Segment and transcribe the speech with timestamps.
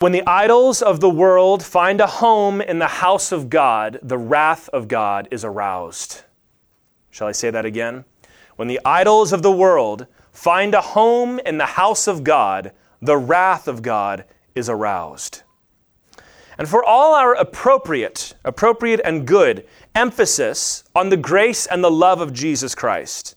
[0.00, 4.16] When the idols of the world find a home in the house of God, the
[4.16, 6.22] wrath of God is aroused.
[7.10, 8.06] Shall I say that again?
[8.56, 13.18] When the idols of the world find a home in the house of God, the
[13.18, 14.24] wrath of God
[14.54, 15.42] is aroused.
[16.56, 22.22] And for all our appropriate, appropriate and good emphasis on the grace and the love
[22.22, 23.36] of Jesus Christ,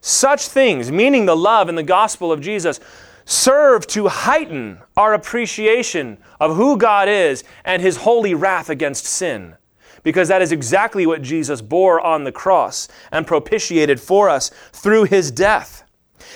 [0.00, 2.80] such things, meaning the love and the gospel of Jesus,
[3.26, 9.56] serve to heighten our appreciation of who God is and his holy wrath against sin.
[10.02, 15.04] Because that is exactly what Jesus bore on the cross and propitiated for us through
[15.04, 15.82] his death.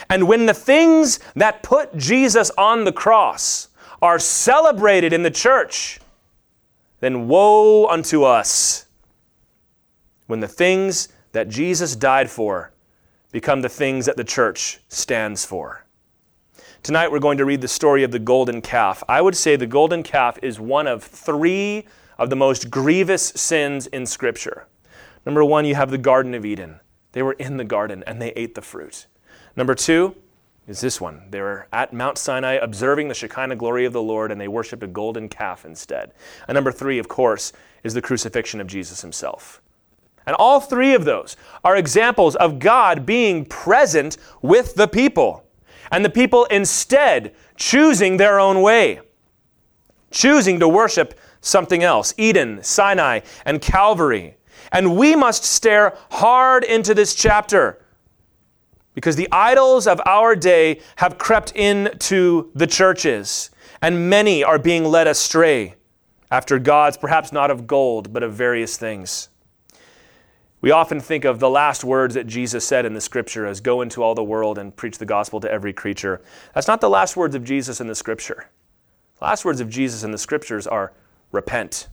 [0.08, 3.68] And when the things that put Jesus on the cross
[4.02, 6.00] are celebrated in the church,
[6.98, 8.86] then woe unto us
[10.26, 12.72] when the things that Jesus died for
[13.30, 15.84] become the things that the church stands for.
[16.82, 19.04] Tonight we're going to read the story of the golden calf.
[19.06, 21.84] I would say the golden calf is one of three
[22.16, 24.66] of the most grievous sins in Scripture.
[25.26, 26.80] Number one, you have the Garden of Eden.
[27.12, 29.06] They were in the garden and they ate the fruit.
[29.56, 30.16] Number two
[30.66, 31.24] is this one.
[31.28, 34.82] They were at Mount Sinai observing the Shekinah glory of the Lord and they worshiped
[34.82, 36.12] a golden calf instead.
[36.48, 37.52] And number three, of course,
[37.84, 39.60] is the crucifixion of Jesus himself.
[40.26, 45.44] And all three of those are examples of God being present with the people
[45.90, 49.00] and the people instead choosing their own way,
[50.10, 54.36] choosing to worship something else Eden, Sinai, and Calvary.
[54.72, 57.84] And we must stare hard into this chapter
[58.94, 64.84] because the idols of our day have crept into the churches, and many are being
[64.84, 65.74] led astray
[66.30, 69.28] after gods, perhaps not of gold, but of various things.
[70.62, 73.80] We often think of the last words that Jesus said in the scripture as go
[73.80, 76.20] into all the world and preach the gospel to every creature.
[76.54, 78.50] That's not the last words of Jesus in the scripture.
[79.18, 80.92] The last words of Jesus in the scriptures are
[81.32, 81.88] repent,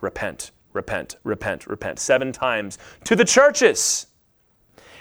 [0.00, 4.06] repent, repent, repent, repent, seven times to the churches.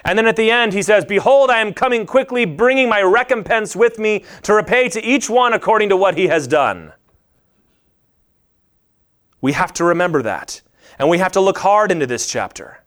[0.03, 3.77] And then at the end, he says, Behold, I am coming quickly, bringing my recompense
[3.77, 6.91] with me to repay to each one according to what he has done.
[9.39, 10.61] We have to remember that.
[10.99, 12.84] And we have to look hard into this chapter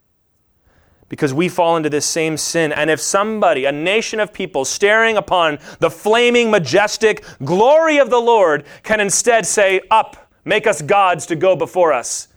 [1.09, 2.73] because we fall into this same sin.
[2.73, 8.21] And if somebody, a nation of people staring upon the flaming, majestic glory of the
[8.21, 12.29] Lord, can instead say, Up, make us gods to go before us,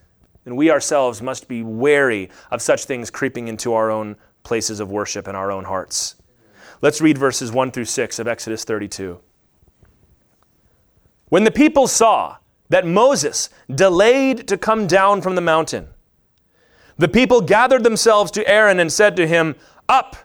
[0.44, 4.92] then we ourselves must be wary of such things creeping into our own places of
[4.92, 6.16] worship and our own hearts.
[6.81, 9.20] Let's read verses 1 through 6 of Exodus 32.
[11.30, 12.38] When the people saw
[12.70, 15.90] that Moses delayed to come down from the mountain,
[16.97, 19.56] the people gathered themselves to Aaron and said to him,
[19.90, 20.16] Up,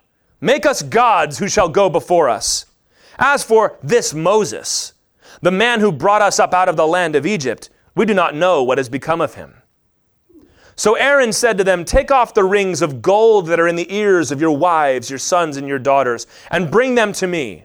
[0.41, 2.67] make us gods who shall go before us.
[3.19, 4.93] As for this Moses,
[5.41, 8.35] the man who brought us up out of the land of Egypt, we do not
[8.35, 9.63] know what has become of him.
[10.77, 13.93] So Aaron said to them, Take off the rings of gold that are in the
[13.95, 17.65] ears of your wives, your sons, and your daughters, and bring them to me.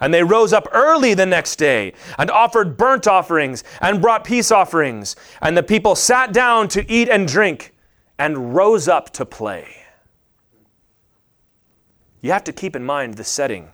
[0.00, 4.50] And they rose up early the next day and offered burnt offerings and brought peace
[4.50, 5.16] offerings.
[5.40, 7.74] And the people sat down to eat and drink
[8.18, 9.68] and rose up to play.
[12.20, 13.70] You have to keep in mind the setting.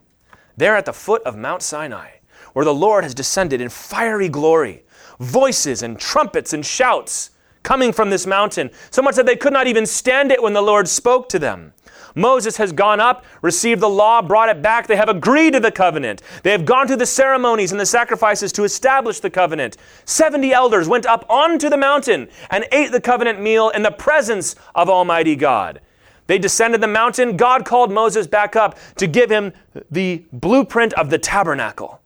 [0.57, 2.11] There at the foot of Mount Sinai,
[2.53, 4.85] where the Lord has descended in fiery glory,
[5.19, 7.31] voices and trumpets and shouts
[7.63, 10.61] coming from this mountain, so much that they could not even stand it when the
[10.61, 11.73] Lord spoke to them.
[12.15, 14.87] Moses has gone up, received the law, brought it back.
[14.87, 16.23] They have agreed to the covenant.
[16.43, 19.77] They have gone through the ceremonies and the sacrifices to establish the covenant.
[20.05, 24.55] 70 elders went up onto the mountain and ate the covenant meal in the presence
[24.75, 25.81] of Almighty God.
[26.27, 27.37] They descended the mountain.
[27.37, 29.53] God called Moses back up to give him
[29.91, 32.01] the blueprint of the tabernacle,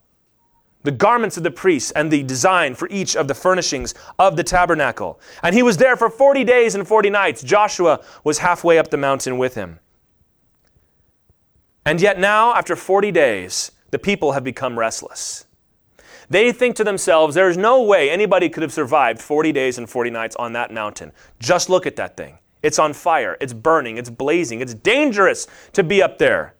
[0.83, 4.45] the garments of the priests, and the design for each of the furnishings of the
[4.45, 5.21] tabernacle.
[5.43, 7.43] And he was there for 40 days and 40 nights.
[7.43, 9.81] Joshua was halfway up the mountain with him.
[11.87, 15.47] And yet now, after 40 days, the people have become restless.
[16.29, 20.11] They think to themselves, there's no way anybody could have survived 40 days and 40
[20.11, 21.13] nights on that mountain.
[21.39, 22.39] Just look at that thing.
[22.65, 26.55] It's on fire, it's burning, it's blazing, it's dangerous to be up there.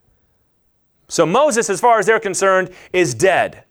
[1.09, 3.65] So Moses, as far as they're concerned, is dead.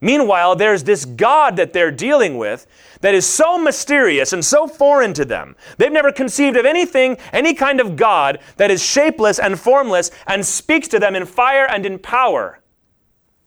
[0.00, 2.66] Meanwhile, there's this God that they're dealing with
[3.00, 5.56] that is so mysterious and so foreign to them.
[5.78, 10.44] They've never conceived of anything, any kind of God that is shapeless and formless and
[10.44, 12.60] speaks to them in fire and in power.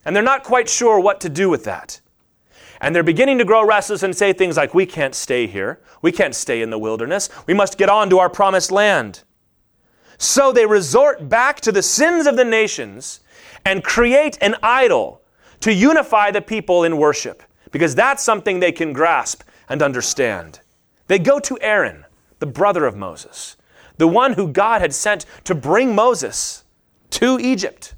[0.06, 2.02] And they're not quite sure what to do with that.
[2.80, 5.80] And they're beginning to grow restless and say things like, We can't stay here.
[6.02, 7.30] We can't stay in the wilderness.
[7.46, 9.24] We must get on to our promised land.
[10.18, 13.20] So they resort back to the sins of the nations
[13.66, 15.22] and create an idol
[15.62, 20.59] to unify the people in worship, because that's something they can grasp and understand.
[21.07, 22.06] They go to Aaron,
[22.39, 23.57] the brother of Moses,
[23.98, 26.63] the one who God had sent to bring Moses
[27.12, 27.95] to Egypt.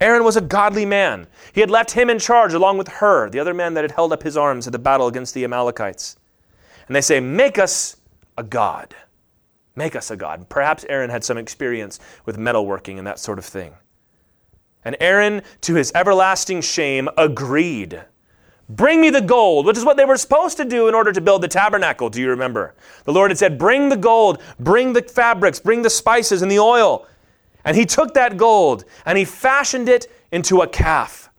[0.00, 1.26] Aaron was a godly man.
[1.52, 4.12] He had left him in charge along with Hur, the other man that had held
[4.12, 6.16] up his arms at the battle against the Amalekites.
[6.86, 7.96] And they say, Make us
[8.38, 8.94] a God.
[9.76, 10.48] Make us a God.
[10.48, 13.74] Perhaps Aaron had some experience with metalworking and that sort of thing.
[14.84, 18.02] And Aaron, to his everlasting shame, agreed.
[18.68, 21.20] Bring me the gold, which is what they were supposed to do in order to
[21.20, 22.08] build the tabernacle.
[22.08, 22.74] Do you remember?
[23.04, 26.60] The Lord had said, Bring the gold, bring the fabrics, bring the spices and the
[26.60, 27.06] oil.
[27.64, 31.30] And he took that gold and he fashioned it into a calf.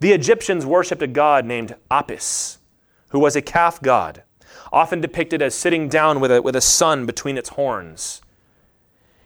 [0.00, 2.58] The Egyptians worshipped a god named Apis,
[3.10, 4.24] who was a calf god,
[4.72, 8.20] often depicted as sitting down with a, with a sun between its horns.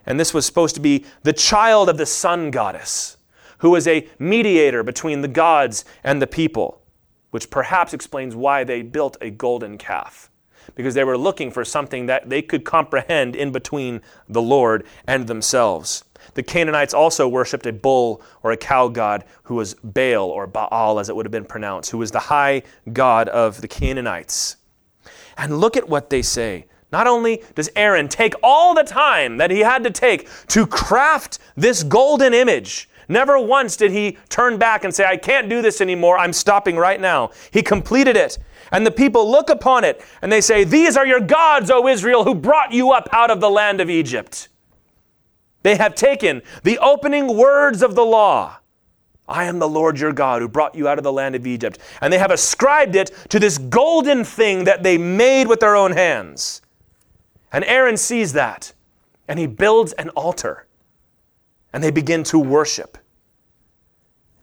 [0.06, 3.16] And this was supposed to be the child of the sun goddess
[3.58, 6.82] who was a mediator between the gods and the people,
[7.30, 10.30] which perhaps explains why they built a golden calf.
[10.74, 15.26] Because they were looking for something that they could comprehend in between the Lord and
[15.26, 16.04] themselves.
[16.32, 20.98] The Canaanites also worshipped a bull or a cow god who was Baal or Baal,
[20.98, 22.62] as it would have been pronounced, who was the high
[22.92, 24.56] god of the Canaanites.
[25.36, 26.66] And look at what they say.
[26.92, 31.40] Not only does Aaron take all the time that he had to take to craft
[31.56, 35.80] this golden image, Never once did he turn back and say, I can't do this
[35.80, 36.18] anymore.
[36.18, 37.30] I'm stopping right now.
[37.50, 38.38] He completed it.
[38.72, 42.24] And the people look upon it and they say, These are your gods, O Israel,
[42.24, 44.48] who brought you up out of the land of Egypt.
[45.62, 48.58] They have taken the opening words of the law.
[49.26, 51.78] I am the Lord your God who brought you out of the land of Egypt.
[52.00, 55.92] And they have ascribed it to this golden thing that they made with their own
[55.92, 56.60] hands.
[57.50, 58.72] And Aaron sees that
[59.26, 60.66] and he builds an altar
[61.74, 62.96] and they begin to worship.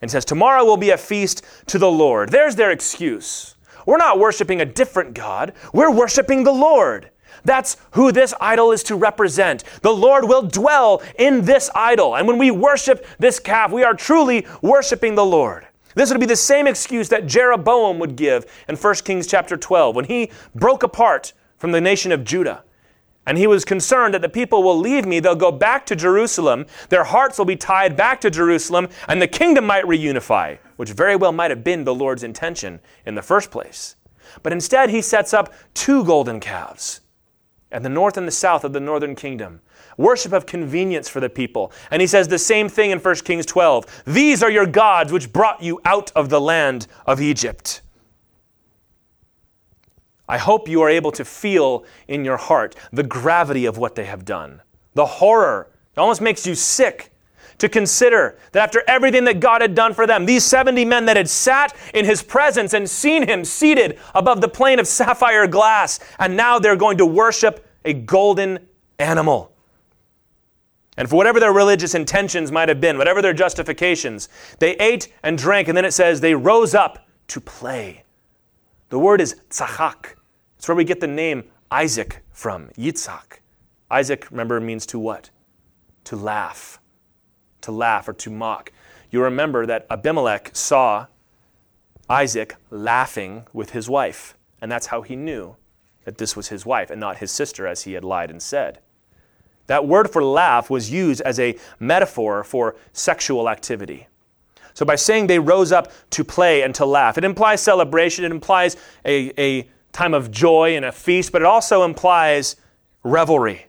[0.01, 2.29] And says, Tomorrow will be a feast to the Lord.
[2.29, 3.55] There's their excuse.
[3.87, 7.09] We're not worshiping a different God, we're worshiping the Lord.
[7.43, 9.63] That's who this idol is to represent.
[9.81, 12.15] The Lord will dwell in this idol.
[12.15, 15.65] And when we worship this calf, we are truly worshiping the Lord.
[15.95, 19.95] This would be the same excuse that Jeroboam would give in 1 Kings chapter 12
[19.95, 22.63] when he broke apart from the nation of Judah.
[23.27, 26.65] And he was concerned that the people will leave me, they'll go back to Jerusalem,
[26.89, 31.15] their hearts will be tied back to Jerusalem, and the kingdom might reunify, which very
[31.15, 33.95] well might have been the Lord's intention in the first place.
[34.41, 37.01] But instead, he sets up two golden calves
[37.71, 39.61] at the north and the south of the northern kingdom.
[39.97, 41.71] Worship of convenience for the people.
[41.89, 44.03] And he says the same thing in 1 Kings 12.
[44.07, 47.81] These are your gods which brought you out of the land of Egypt.
[50.31, 54.05] I hope you are able to feel in your heart the gravity of what they
[54.05, 54.61] have done.
[54.93, 55.67] The horror.
[55.93, 57.11] It almost makes you sick
[57.57, 61.17] to consider that after everything that God had done for them, these 70 men that
[61.17, 65.99] had sat in his presence and seen him seated above the plane of sapphire glass,
[66.17, 68.65] and now they're going to worship a golden
[68.99, 69.51] animal.
[70.95, 75.37] And for whatever their religious intentions might have been, whatever their justifications, they ate and
[75.37, 78.05] drank, and then it says they rose up to play.
[78.87, 80.15] The word is tzachak,
[80.61, 83.39] it's where we get the name Isaac from, Yitzhak.
[83.89, 85.31] Isaac, remember, means to what?
[86.03, 86.79] To laugh.
[87.61, 88.71] To laugh or to mock.
[89.09, 91.07] You remember that Abimelech saw
[92.07, 95.55] Isaac laughing with his wife, and that's how he knew
[96.03, 98.81] that this was his wife and not his sister, as he had lied and said.
[99.65, 104.09] That word for laugh was used as a metaphor for sexual activity.
[104.75, 108.31] So by saying they rose up to play and to laugh, it implies celebration, it
[108.31, 112.55] implies a, a time of joy and a feast, but it also implies
[113.03, 113.67] revelry.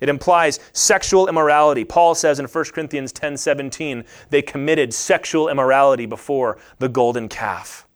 [0.00, 1.84] It implies sexual immorality.
[1.84, 7.86] Paul says in 1 Corinthians 10 17, they committed sexual immorality before the golden calf.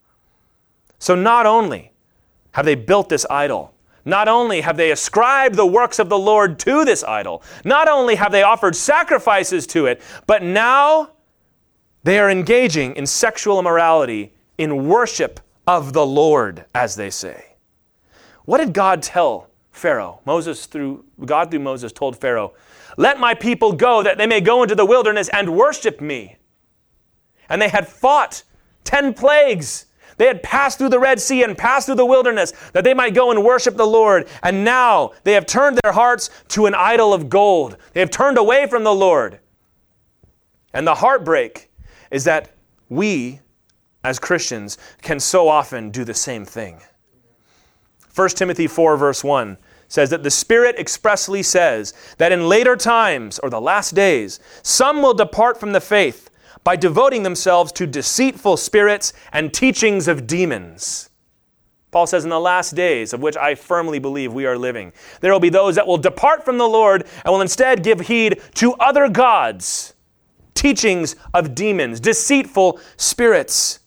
[0.97, 1.91] So not only
[2.51, 3.73] have they built this idol,
[4.05, 8.15] not only have they ascribed the works of the Lord to this idol, not only
[8.15, 11.11] have they offered sacrifices to it, but now
[12.03, 17.53] they are engaging in sexual immorality in worship of the Lord, as they say.
[18.45, 20.19] What did God tell Pharaoh?
[20.25, 22.53] Moses through God through Moses told Pharaoh,
[22.97, 26.37] "Let my people go that they may go into the wilderness and worship me."
[27.47, 28.41] And they had fought
[28.83, 29.85] Ten plagues.
[30.17, 33.13] They had passed through the Red Sea and passed through the wilderness that they might
[33.13, 34.27] go and worship the Lord.
[34.41, 37.77] And now they have turned their hearts to an idol of gold.
[37.93, 39.39] They have turned away from the Lord.
[40.73, 41.69] And the heartbreak
[42.09, 42.49] is that
[42.89, 43.41] we,
[44.03, 46.81] as Christians, can so often do the same thing.
[48.15, 53.39] 1 Timothy 4, verse 1 says that the Spirit expressly says that in later times,
[53.39, 56.29] or the last days, some will depart from the faith
[56.63, 61.09] by devoting themselves to deceitful spirits and teachings of demons.
[61.91, 65.31] Paul says, in the last days, of which I firmly believe we are living, there
[65.31, 68.73] will be those that will depart from the Lord and will instead give heed to
[68.75, 69.95] other gods,
[70.53, 73.79] teachings of demons, deceitful spirits.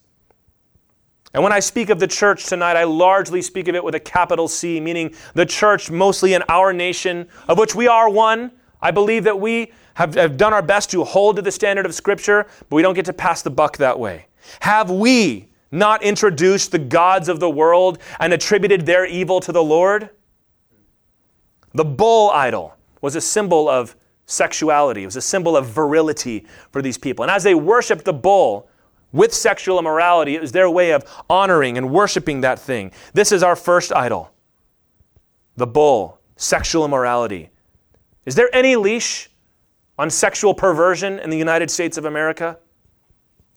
[1.33, 3.99] And when I speak of the church tonight, I largely speak of it with a
[3.99, 8.51] capital C, meaning the church mostly in our nation, of which we are one.
[8.81, 11.95] I believe that we have, have done our best to hold to the standard of
[11.95, 14.27] Scripture, but we don't get to pass the buck that way.
[14.59, 19.63] Have we not introduced the gods of the world and attributed their evil to the
[19.63, 20.11] Lord?
[21.73, 23.95] The bull idol was a symbol of
[24.27, 27.23] sexuality, it was a symbol of virility for these people.
[27.23, 28.69] And as they worshiped the bull,
[29.13, 30.35] with sexual immorality.
[30.35, 32.91] It was their way of honoring and worshiping that thing.
[33.13, 34.31] This is our first idol
[35.55, 37.51] the bull, sexual immorality.
[38.25, 39.29] Is there any leash
[39.99, 42.57] on sexual perversion in the United States of America?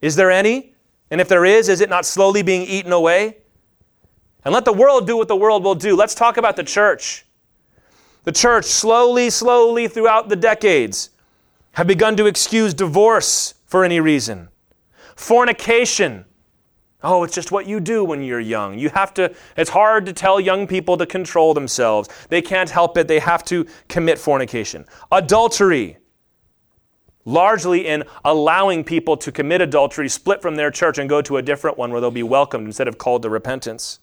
[0.02, 0.74] Is there any?
[1.10, 3.38] And if there is, is it not slowly being eaten away?
[4.44, 5.96] And let the world do what the world will do.
[5.96, 7.24] Let's talk about the church.
[8.24, 11.10] The church, slowly, slowly throughout the decades,
[11.72, 14.48] have begun to excuse divorce for any reason.
[15.16, 16.24] Fornication.
[17.02, 18.78] Oh, it's just what you do when you're young.
[18.78, 22.08] You have to, it's hard to tell young people to control themselves.
[22.28, 23.08] They can't help it.
[23.08, 24.86] They have to commit fornication.
[25.10, 25.98] Adultery
[27.26, 31.42] largely in allowing people to commit adultery, split from their church, and go to a
[31.42, 33.98] different one where they'll be welcomed instead of called to repentance.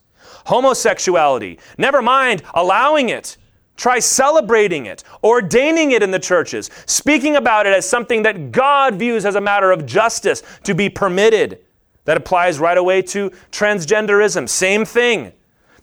[0.45, 3.37] Homosexuality, never mind allowing it.
[3.75, 8.95] Try celebrating it, ordaining it in the churches, speaking about it as something that God
[8.95, 11.59] views as a matter of justice to be permitted.
[12.05, 14.47] That applies right away to transgenderism.
[14.49, 15.31] Same thing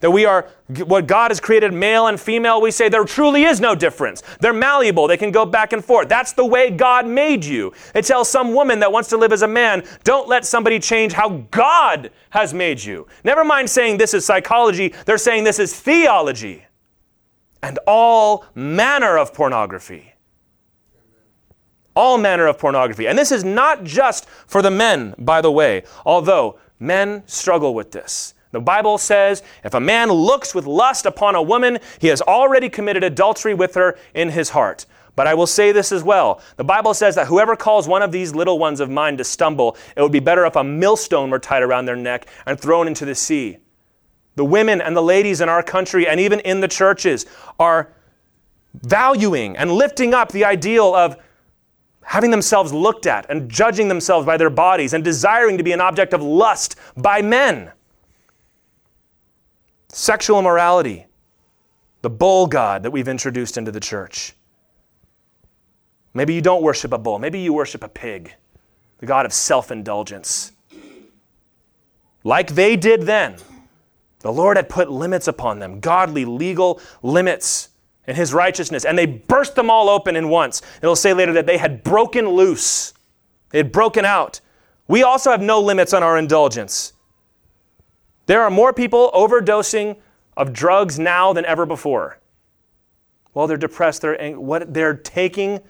[0.00, 0.48] that we are
[0.86, 4.22] what God has created male and female, we say there truly is no difference.
[4.40, 6.08] They're malleable, they can go back and forth.
[6.08, 7.72] That's the way God made you.
[7.94, 11.12] It tells some woman that wants to live as a man, don't let somebody change
[11.12, 13.06] how God has made you.
[13.24, 16.64] Never mind saying this is psychology, they're saying this is theology.
[17.62, 20.14] And all manner of pornography.
[21.94, 23.06] All manner of pornography.
[23.06, 27.92] And this is not just for the men, by the way, although men struggle with
[27.92, 28.34] this.
[28.52, 32.68] The Bible says if a man looks with lust upon a woman, he has already
[32.68, 34.86] committed adultery with her in his heart.
[35.14, 36.40] But I will say this as well.
[36.56, 39.76] The Bible says that whoever calls one of these little ones of mine to stumble,
[39.96, 43.04] it would be better if a millstone were tied around their neck and thrown into
[43.04, 43.58] the sea.
[44.40, 47.26] The women and the ladies in our country and even in the churches
[47.58, 47.92] are
[48.72, 51.18] valuing and lifting up the ideal of
[52.00, 55.80] having themselves looked at and judging themselves by their bodies and desiring to be an
[55.82, 57.70] object of lust by men
[59.88, 61.04] sexual immorality,
[62.00, 64.32] the bull god that we've introduced into the church.
[66.14, 68.32] Maybe you don't worship a bull, maybe you worship a pig,
[69.00, 70.52] the god of self indulgence.
[72.24, 73.36] Like they did then,
[74.20, 77.70] the Lord had put limits upon them, godly, legal limits
[78.06, 80.62] in his righteousness, and they burst them all open in once.
[80.82, 82.92] It'll say later that they had broken loose,
[83.50, 84.40] they had broken out.
[84.88, 86.92] We also have no limits on our indulgence.
[88.26, 89.96] There are more people overdosing
[90.36, 92.18] of drugs now than ever before.
[93.32, 94.02] Well, they're depressed.
[94.02, 95.60] They're what they're taking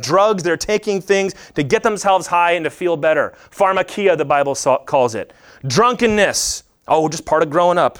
[0.00, 0.42] drugs.
[0.42, 3.34] They're taking things to get themselves high and to feel better.
[3.50, 5.32] Pharmakia, the Bible calls it.
[5.66, 6.63] Drunkenness.
[6.86, 7.98] Oh, just part of growing up.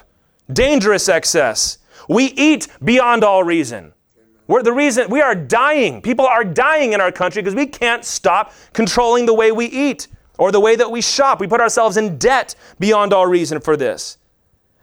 [0.52, 1.78] Dangerous excess.
[2.08, 3.92] We eat beyond all reason.
[4.46, 6.02] We're the reason we are dying.
[6.02, 10.08] People are dying in our country because we can't stop controlling the way we eat
[10.36, 11.40] or the way that we shop.
[11.40, 14.18] We put ourselves in debt beyond all reason for this.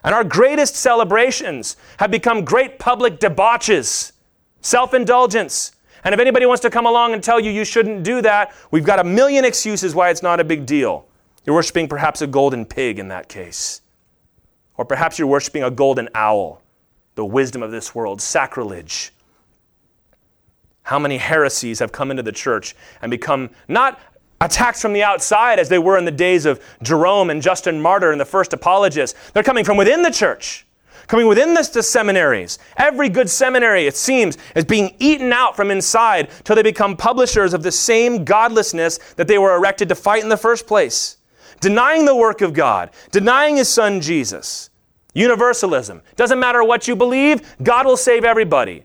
[0.03, 4.13] And our greatest celebrations have become great public debauches,
[4.61, 5.73] self indulgence.
[6.03, 8.83] And if anybody wants to come along and tell you you shouldn't do that, we've
[8.83, 11.05] got a million excuses why it's not a big deal.
[11.45, 13.81] You're worshiping perhaps a golden pig in that case.
[14.81, 16.59] Or perhaps you're worshiping a golden owl,
[17.13, 19.13] the wisdom of this world, sacrilege.
[20.81, 23.99] How many heresies have come into the church and become not
[24.41, 28.11] attacks from the outside as they were in the days of Jerome and Justin Martyr
[28.11, 29.15] and the first apologists.
[29.33, 30.65] They're coming from within the church,
[31.05, 32.57] coming within the, the seminaries.
[32.75, 37.53] Every good seminary, it seems, is being eaten out from inside till they become publishers
[37.53, 41.17] of the same godlessness that they were erected to fight in the first place.
[41.61, 44.70] denying the work of God, denying his son Jesus.
[45.13, 46.01] Universalism.
[46.15, 48.83] Doesn't matter what you believe, God will save everybody.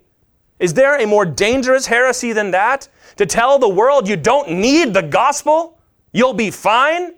[0.59, 2.89] Is there a more dangerous heresy than that?
[3.17, 5.79] To tell the world you don't need the gospel?
[6.13, 7.15] You'll be fine?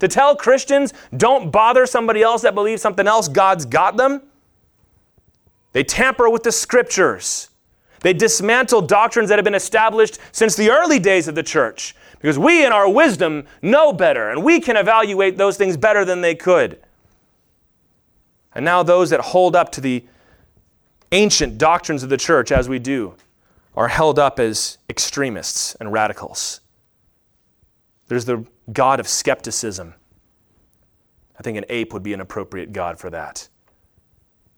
[0.00, 4.22] To tell Christians don't bother somebody else that believes something else, God's got them?
[5.72, 7.48] They tamper with the scriptures.
[8.00, 12.38] They dismantle doctrines that have been established since the early days of the church because
[12.38, 16.34] we, in our wisdom, know better and we can evaluate those things better than they
[16.34, 16.78] could.
[18.54, 20.04] And now, those that hold up to the
[21.12, 23.14] ancient doctrines of the church, as we do,
[23.76, 26.60] are held up as extremists and radicals.
[28.06, 29.94] There's the God of skepticism.
[31.38, 33.48] I think an ape would be an appropriate God for that.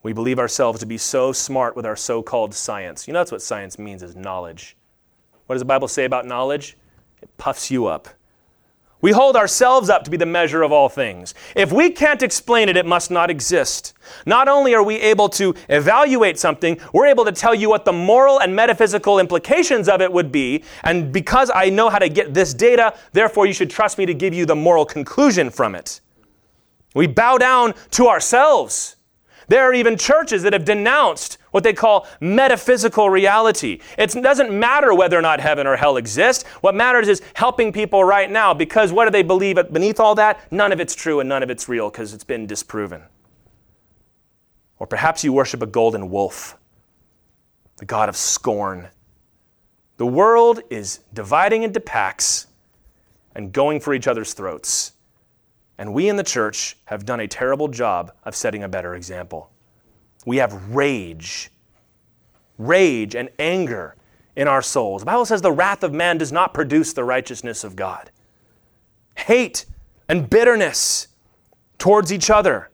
[0.02, 3.08] We believe ourselves to be so smart with our so called science.
[3.08, 4.76] You know, that's what science means is knowledge.
[5.46, 6.76] What does the Bible say about knowledge?
[7.22, 8.08] It puffs you up.
[9.02, 11.34] We hold ourselves up to be the measure of all things.
[11.54, 13.92] If we can't explain it, it must not exist.
[14.24, 17.92] Not only are we able to evaluate something, we're able to tell you what the
[17.92, 20.64] moral and metaphysical implications of it would be.
[20.82, 24.14] And because I know how to get this data, therefore you should trust me to
[24.14, 26.00] give you the moral conclusion from it.
[26.94, 28.96] We bow down to ourselves.
[29.48, 33.80] There are even churches that have denounced what they call metaphysical reality.
[33.96, 36.46] It doesn't matter whether or not heaven or hell exist.
[36.60, 40.52] What matters is helping people right now because what do they believe beneath all that?
[40.52, 43.04] None of it's true and none of it's real because it's been disproven.
[44.78, 46.58] Or perhaps you worship a golden wolf,
[47.78, 48.88] the god of scorn.
[49.96, 52.48] The world is dividing into packs
[53.34, 54.92] and going for each other's throats.
[55.78, 59.52] And we in the church have done a terrible job of setting a better example.
[60.26, 61.50] We have rage,
[62.58, 63.96] rage and anger
[64.36, 65.00] in our souls.
[65.00, 68.10] The Bible says the wrath of man does not produce the righteousness of God.
[69.16, 69.64] Hate
[70.08, 71.08] and bitterness
[71.78, 72.70] towards each other,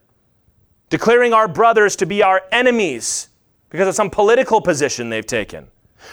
[0.88, 3.28] declaring our brothers to be our enemies
[3.68, 5.68] because of some political position they've taken.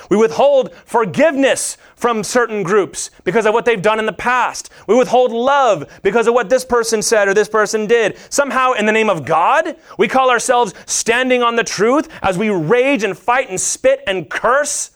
[0.09, 4.69] We withhold forgiveness from certain groups because of what they've done in the past.
[4.87, 8.17] We withhold love because of what this person said or this person did.
[8.29, 12.49] Somehow, in the name of God, we call ourselves standing on the truth as we
[12.49, 14.91] rage and fight and spit and curse.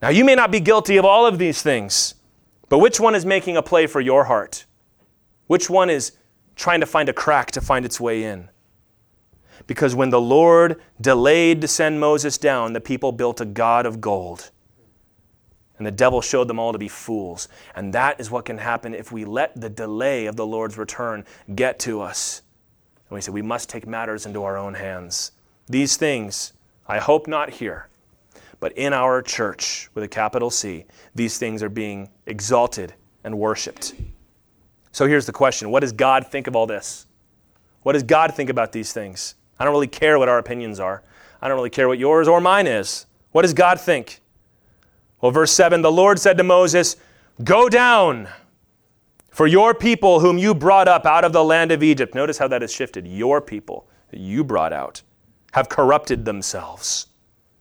[0.00, 2.14] Now, you may not be guilty of all of these things,
[2.68, 4.64] but which one is making a play for your heart?
[5.46, 6.12] Which one is
[6.54, 8.50] trying to find a crack to find its way in?
[9.68, 14.00] Because when the Lord delayed to send Moses down, the people built a god of
[14.00, 14.50] gold.
[15.76, 17.48] And the devil showed them all to be fools.
[17.76, 21.24] And that is what can happen if we let the delay of the Lord's return
[21.54, 22.42] get to us.
[23.08, 25.32] And we say, we must take matters into our own hands.
[25.66, 26.54] These things,
[26.86, 27.88] I hope not here,
[28.60, 33.94] but in our church with a capital C, these things are being exalted and worshiped.
[34.92, 37.06] So here's the question What does God think of all this?
[37.82, 39.34] What does God think about these things?
[39.58, 41.02] I don't really care what our opinions are.
[41.40, 43.06] I don't really care what yours or mine is.
[43.32, 44.20] What does God think?
[45.20, 46.96] Well, verse 7 the Lord said to Moses,
[47.42, 48.28] Go down,
[49.30, 52.14] for your people whom you brought up out of the land of Egypt.
[52.14, 53.06] Notice how that has shifted.
[53.06, 55.02] Your people that you brought out
[55.52, 57.07] have corrupted themselves.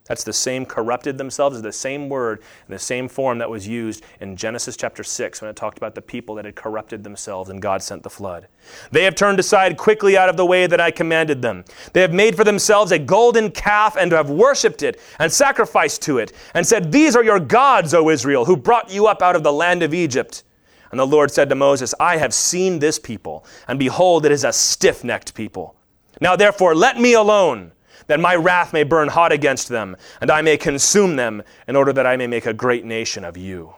[0.08, 3.68] That's the same corrupted themselves, is the same word and the same form that was
[3.68, 7.50] used in Genesis chapter 6 when it talked about the people that had corrupted themselves
[7.50, 8.48] and God sent the flood.
[8.92, 11.66] They have turned aside quickly out of the way that I commanded them.
[11.94, 16.18] They have made for themselves a golden calf and have worshipped it and sacrificed to
[16.20, 19.44] it and said, These are your gods, O Israel, who brought you up out of
[19.44, 20.44] the land of Egypt.
[20.92, 24.46] And the Lord said to Moses, I have seen this people, and behold, it is
[24.46, 25.76] a stiff necked people.
[26.22, 27.74] Now therefore, let me alone
[28.08, 31.94] that my wrath may burn hot against them, and I may consume them, in order
[31.94, 33.76] that I may make a great nation of you.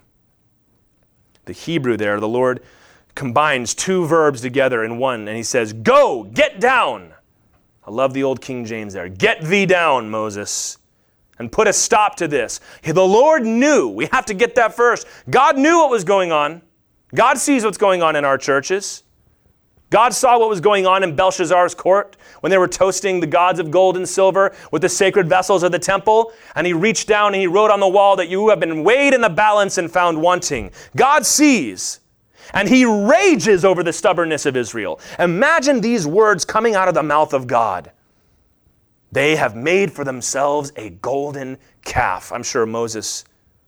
[1.46, 2.62] The Hebrew there, the Lord
[3.16, 7.14] combines two verbs together in one, and he says, Go, get down.
[7.86, 9.10] I love the old King James there.
[9.10, 10.78] Get thee down, Moses,
[11.40, 12.60] and put a stop to this.
[12.84, 15.08] The Lord knew, we have to get that first.
[15.30, 16.62] God knew what was going on.
[17.16, 19.04] God sees what's going on in our churches.
[19.90, 23.60] God saw what was going on in Belshazzar's court when they were toasting the gods
[23.60, 26.32] of gold and silver with the sacred vessels of the temple.
[26.56, 29.14] And he reached down and he wrote on the wall that you have been weighed
[29.14, 30.72] in the balance and found wanting.
[30.96, 32.02] God sees.
[32.54, 35.00] And he rages over the stubbornness of Israel.
[35.18, 37.92] Imagine these words coming out of the mouth of God.
[39.12, 42.32] They have made for themselves a golden calf.
[42.32, 43.26] I'm sure Moses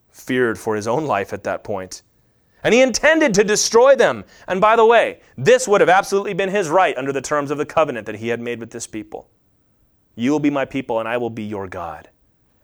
[0.10, 2.04] feared for his own life at that point.
[2.64, 4.24] And he intended to destroy them.
[4.48, 7.58] And by the way, this would have absolutely been his right under the terms of
[7.58, 9.30] the covenant that he had made with this people.
[10.16, 12.10] You will be my people, and I will be your God.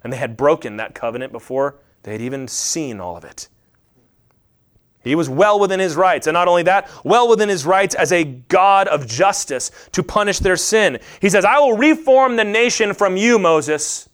[0.03, 3.47] And they had broken that covenant before they had even seen all of it.
[5.03, 6.27] He was well within his rights.
[6.27, 10.39] And not only that, well within his rights as a God of justice to punish
[10.39, 10.99] their sin.
[11.21, 14.06] He says, I will reform the nation from you, Moses.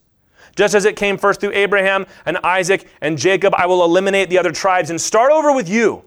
[0.56, 4.38] Just as it came first through Abraham and Isaac and Jacob, I will eliminate the
[4.38, 6.04] other tribes and start over with you.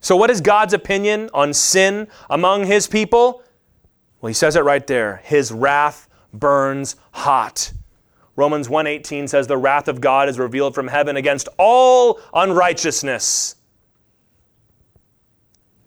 [0.00, 3.42] So, what is God's opinion on sin among his people?
[4.20, 5.20] Well, he says it right there.
[5.24, 7.72] His wrath burns hot.
[8.36, 13.56] Romans 1:18 says the wrath of God is revealed from heaven against all unrighteousness.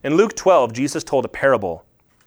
[0.04, 1.86] In Luke 12, Jesus told a parable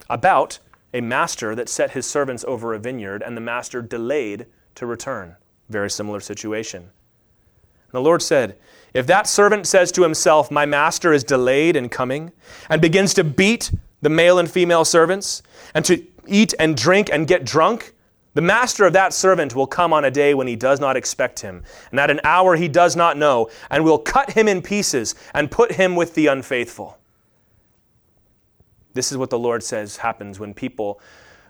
[0.09, 0.59] about
[0.97, 5.37] a master that set his servants over a vineyard and the master delayed to return.
[5.69, 6.83] Very similar situation.
[6.83, 8.57] And the Lord said,
[8.95, 12.33] If that servant says to himself, My master is delayed in coming,
[12.71, 15.43] and begins to beat the male and female servants,
[15.75, 17.93] and to eat and drink and get drunk,
[18.33, 21.41] the master of that servant will come on a day when he does not expect
[21.41, 25.15] him, and at an hour he does not know, and will cut him in pieces
[25.35, 26.99] and put him with the unfaithful.
[28.97, 31.01] This is what the Lord says happens when people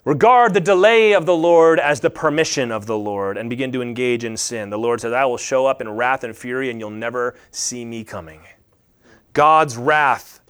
[0.04, 3.82] regard the delay of the Lord as the permission of the Lord and begin to
[3.82, 4.68] engage in sin.
[4.70, 7.84] The Lord says, I will show up in wrath and fury, and you'll never see
[7.84, 8.40] me coming.
[9.32, 10.40] God's wrath.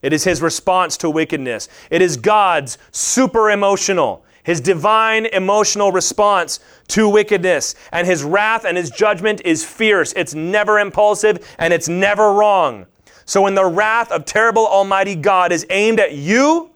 [0.00, 1.68] It is his response to wickedness.
[1.90, 7.74] It is God's super emotional his divine emotional response to wickedness.
[7.92, 10.14] And his wrath and his judgment is fierce.
[10.14, 12.86] It's never impulsive and it's never wrong.
[13.28, 16.70] So when the wrath of terrible Almighty God is aimed at you,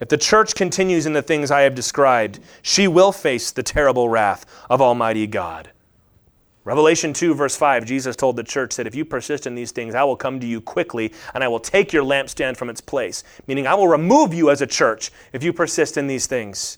[0.00, 4.10] if the church continues in the things I have described, she will face the terrible
[4.10, 5.70] wrath of Almighty God.
[6.64, 9.94] Revelation 2, verse 5, Jesus told the church that if you persist in these things,
[9.94, 13.24] I will come to you quickly and I will take your lampstand from its place.
[13.46, 16.76] Meaning, I will remove you as a church if you persist in these things.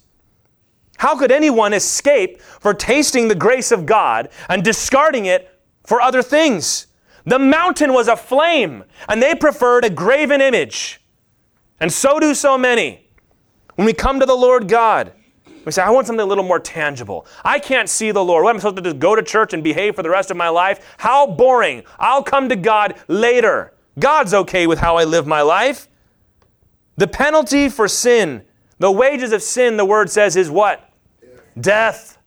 [0.99, 6.21] How could anyone escape for tasting the grace of God and discarding it for other
[6.21, 6.87] things?
[7.25, 11.01] The mountain was aflame, and they preferred a graven image.
[11.79, 13.07] And so do so many.
[13.75, 15.13] When we come to the Lord God,
[15.65, 17.25] we say, I want something a little more tangible.
[17.43, 18.43] I can't see the Lord.
[18.43, 20.37] What am I supposed to just go to church and behave for the rest of
[20.37, 20.95] my life?
[20.97, 21.83] How boring.
[21.97, 23.73] I'll come to God later.
[23.97, 25.87] God's okay with how I live my life.
[26.97, 28.43] The penalty for sin,
[28.77, 30.89] the wages of sin, the word says, is what?
[31.59, 32.17] Death.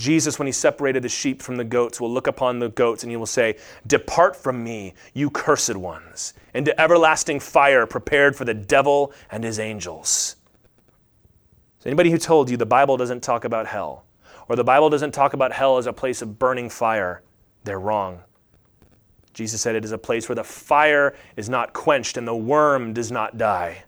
[0.00, 3.10] Jesus, when he separated the sheep from the goats, will look upon the goats and
[3.10, 8.54] he will say, Depart from me, you cursed ones, into everlasting fire prepared for the
[8.54, 10.36] devil and his angels.
[11.80, 14.06] So anybody who told you the Bible doesn't talk about hell,
[14.48, 17.20] or the Bible doesn't talk about hell as a place of burning fire,
[17.64, 18.22] they're wrong.
[19.34, 22.94] Jesus said it is a place where the fire is not quenched and the worm
[22.94, 23.84] does not die.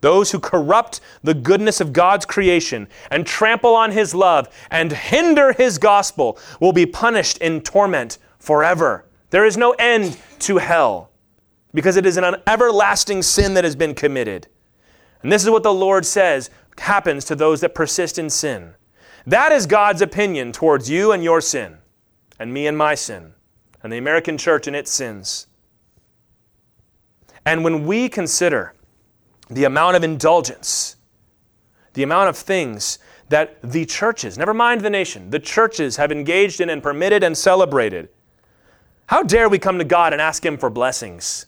[0.00, 5.52] Those who corrupt the goodness of God's creation and trample on His love and hinder
[5.52, 9.04] His gospel will be punished in torment forever.
[9.30, 11.10] There is no end to hell
[11.72, 14.48] because it is an everlasting sin that has been committed.
[15.22, 18.74] And this is what the Lord says happens to those that persist in sin.
[19.26, 21.76] That is God's opinion towards you and your sin,
[22.38, 23.34] and me and my sin,
[23.82, 25.46] and the American church and its sins.
[27.44, 28.74] And when we consider
[29.50, 30.96] the amount of indulgence,
[31.94, 36.60] the amount of things that the churches, never mind the nation, the churches have engaged
[36.60, 38.08] in and permitted and celebrated,
[39.06, 41.46] how dare we come to God and ask Him for blessings?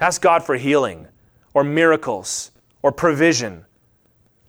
[0.00, 1.08] Ask God for healing
[1.54, 2.52] or miracles
[2.82, 3.64] or provision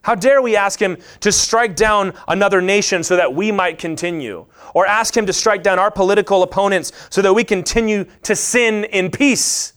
[0.01, 4.45] how dare we ask him to strike down another nation so that we might continue?
[4.73, 8.85] Or ask him to strike down our political opponents so that we continue to sin
[8.85, 9.73] in peace?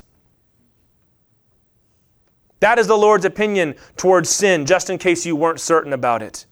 [2.62, 6.46] That is the Lord's opinion towards sin, just in case you weren't certain about it.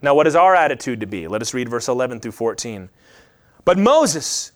[0.00, 1.26] Now, what is our attitude to be?
[1.26, 2.88] Let us read verse 11 through 14.
[3.64, 4.52] But Moses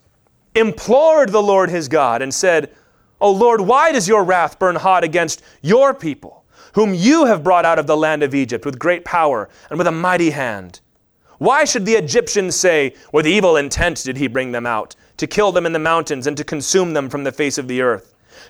[0.55, 2.73] implored the Lord his God and said,
[3.21, 6.45] O Lord, why does your wrath burn hot against your people?
[6.75, 9.87] whom you have brought out of the land of Egypt with great power and with
[9.87, 10.81] a mighty hand.
[11.39, 15.51] Why should the Egyptians say, With evil intent did he bring them out, to kill
[15.51, 18.15] them in the mountains and to consume them from the face of the earth?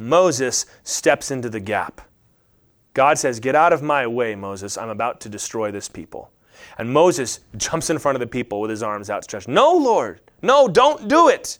[0.00, 2.00] Moses steps into the gap.
[2.94, 4.78] God says, Get out of my way, Moses.
[4.78, 6.30] I'm about to destroy this people.
[6.78, 9.46] And Moses jumps in front of the people with his arms outstretched.
[9.46, 10.22] No, Lord.
[10.40, 11.58] No, don't do it.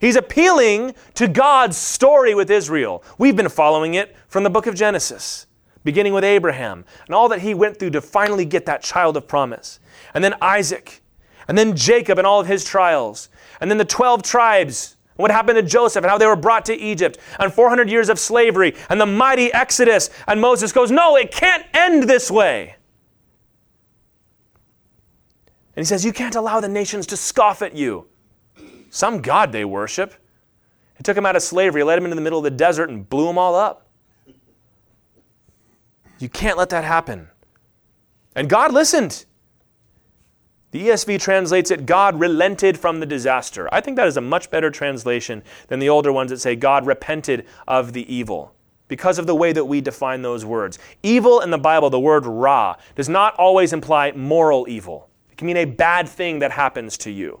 [0.00, 3.04] He's appealing to God's story with Israel.
[3.18, 5.46] We've been following it from the book of Genesis,
[5.84, 9.28] beginning with Abraham and all that he went through to finally get that child of
[9.28, 9.78] promise.
[10.12, 11.02] And then Isaac,
[11.46, 13.28] and then Jacob and all of his trials,
[13.60, 16.74] and then the 12 tribes what happened to Joseph and how they were brought to
[16.74, 20.10] Egypt and 400 years of slavery and the mighty Exodus.
[20.26, 22.76] And Moses goes, No, it can't end this way.
[25.74, 28.06] And he says, You can't allow the nations to scoff at you.
[28.90, 30.14] Some God they worship.
[30.96, 33.06] He took them out of slavery, led them into the middle of the desert, and
[33.06, 33.86] blew them all up.
[36.18, 37.28] You can't let that happen.
[38.34, 39.25] And God listened.
[40.76, 43.66] The ESV translates it, God relented from the disaster.
[43.72, 46.84] I think that is a much better translation than the older ones that say, God
[46.84, 48.54] repented of the evil,
[48.86, 50.78] because of the way that we define those words.
[51.02, 55.46] Evil in the Bible, the word ra, does not always imply moral evil, it can
[55.46, 57.40] mean a bad thing that happens to you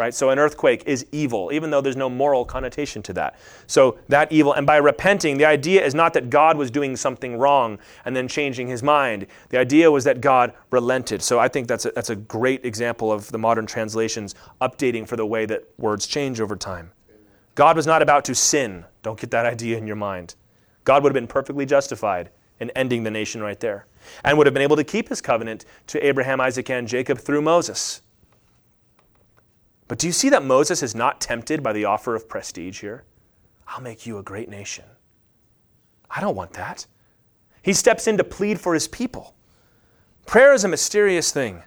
[0.00, 0.14] right?
[0.14, 3.38] So an earthquake is evil, even though there's no moral connotation to that.
[3.66, 7.36] So that evil, and by repenting, the idea is not that God was doing something
[7.36, 9.26] wrong and then changing his mind.
[9.50, 11.22] The idea was that God relented.
[11.22, 15.16] So I think that's a, that's a great example of the modern translations updating for
[15.16, 16.92] the way that words change over time.
[17.54, 18.86] God was not about to sin.
[19.02, 20.34] Don't get that idea in your mind.
[20.84, 23.86] God would have been perfectly justified in ending the nation right there
[24.24, 27.42] and would have been able to keep his covenant to Abraham, Isaac, and Jacob through
[27.42, 28.00] Moses.
[29.90, 33.02] But do you see that Moses is not tempted by the offer of prestige here?
[33.66, 34.84] I'll make you a great nation.
[36.08, 36.86] I don't want that.
[37.60, 39.34] He steps in to plead for his people.
[40.26, 41.64] Prayer is a mysterious thing.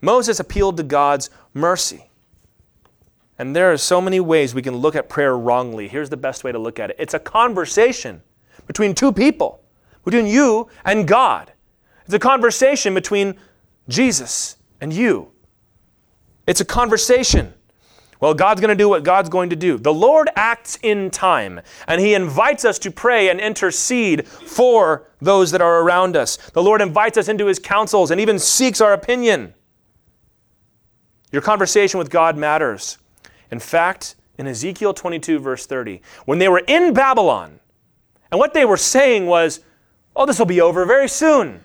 [0.00, 2.10] Moses appealed to God's mercy.
[3.38, 5.86] And there are so many ways we can look at prayer wrongly.
[5.86, 8.22] Here's the best way to look at it it's a conversation
[8.66, 9.62] between two people,
[10.04, 11.52] between you and God.
[12.06, 13.36] It's a conversation between
[13.88, 15.30] Jesus and you.
[16.46, 17.54] It's a conversation.
[18.20, 19.76] Well, God's going to do what God's going to do.
[19.76, 25.50] The Lord acts in time, and He invites us to pray and intercede for those
[25.50, 26.36] that are around us.
[26.52, 29.54] The Lord invites us into His counsels and even seeks our opinion.
[31.32, 32.98] Your conversation with God matters.
[33.50, 37.60] In fact, in Ezekiel 22, verse 30, when they were in Babylon,
[38.30, 39.60] and what they were saying was,
[40.16, 41.60] Oh, this will be over very soon.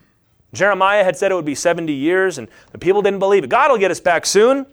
[0.54, 3.50] Jeremiah had said it would be 70 years, and the people didn't believe it.
[3.50, 4.66] God will get us back soon.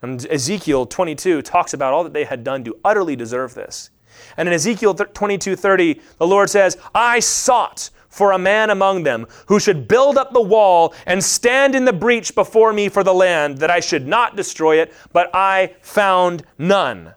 [0.00, 3.90] And Ezekiel 22 talks about all that they had done to utterly deserve this.
[4.36, 9.58] And in Ezekiel 22:30, the Lord says, "I sought for a man among them who
[9.58, 13.58] should build up the wall and stand in the breach before me for the land,
[13.58, 17.14] that I should not destroy it, but I found none."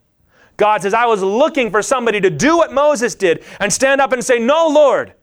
[0.57, 4.13] God says, I was looking for somebody to do what Moses did and stand up
[4.13, 5.13] and say, No, Lord,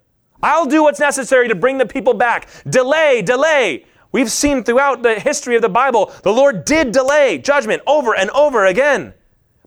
[0.42, 2.48] I'll do what's necessary to bring the people back.
[2.68, 3.84] Delay, delay.
[4.10, 8.28] We've seen throughout the history of the Bible, the Lord did delay judgment over and
[8.30, 9.14] over again.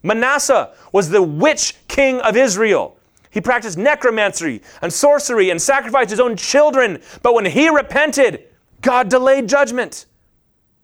[0.03, 2.97] Manasseh was the witch king of Israel.
[3.31, 7.01] He practiced necromancy and sorcery and sacrificed his own children.
[7.23, 8.45] But when he repented,
[8.81, 10.05] God delayed judgment.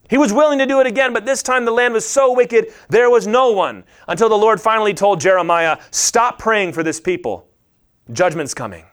[0.10, 2.74] He was willing to do it again, but this time the land was so wicked,
[2.90, 7.48] there was no one until the Lord finally told Jeremiah, Stop praying for this people.
[8.12, 8.84] Judgment's coming.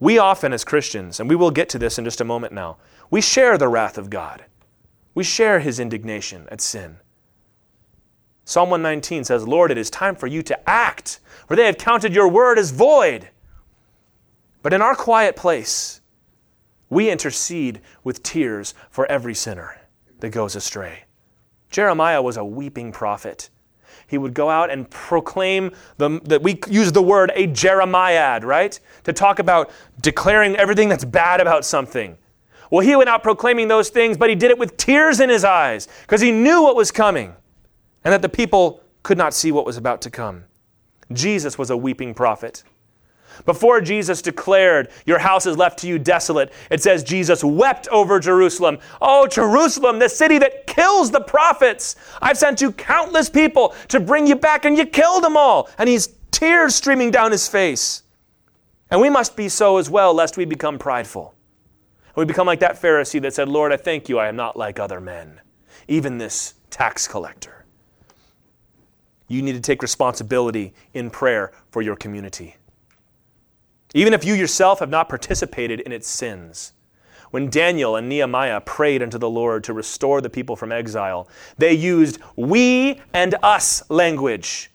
[0.00, 2.78] We often, as Christians, and we will get to this in just a moment now,
[3.10, 4.44] we share the wrath of God.
[5.14, 6.96] We share his indignation at sin.
[8.46, 12.14] Psalm 119 says, Lord, it is time for you to act, for they have counted
[12.14, 13.28] your word as void.
[14.62, 16.00] But in our quiet place,
[16.88, 19.80] we intercede with tears for every sinner
[20.20, 21.04] that goes astray.
[21.70, 23.50] Jeremiah was a weeping prophet
[24.10, 28.78] he would go out and proclaim the, that we use the word a Jeremiad, right?
[29.04, 29.70] To talk about
[30.00, 32.18] declaring everything that's bad about something.
[32.72, 35.44] Well, he went out proclaiming those things, but he did it with tears in his
[35.44, 37.36] eyes because he knew what was coming
[38.02, 40.42] and that the people could not see what was about to come.
[41.12, 42.64] Jesus was a weeping prophet.
[43.44, 48.20] Before Jesus declared, Your house is left to you desolate, it says Jesus wept over
[48.20, 48.78] Jerusalem.
[49.00, 51.96] Oh, Jerusalem, the city that kills the prophets.
[52.20, 55.68] I've sent you countless people to bring you back, and you killed them all.
[55.78, 58.02] And he's tears streaming down his face.
[58.90, 61.34] And we must be so as well, lest we become prideful.
[62.08, 64.56] And we become like that Pharisee that said, Lord, I thank you, I am not
[64.56, 65.40] like other men,
[65.86, 67.64] even this tax collector.
[69.28, 72.56] You need to take responsibility in prayer for your community
[73.94, 76.72] even if you yourself have not participated in its sins.
[77.30, 81.72] When Daniel and Nehemiah prayed unto the Lord to restore the people from exile, they
[81.72, 84.70] used we and us language.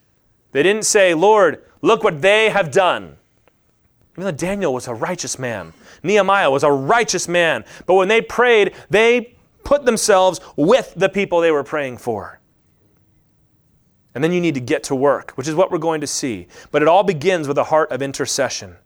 [0.51, 3.17] They didn't say, Lord, look what they have done.
[4.13, 8.21] Even though Daniel was a righteous man, Nehemiah was a righteous man, but when they
[8.21, 12.39] prayed, they put themselves with the people they were praying for.
[14.13, 16.47] And then you need to get to work, which is what we're going to see.
[16.71, 18.77] But it all begins with a heart of intercession.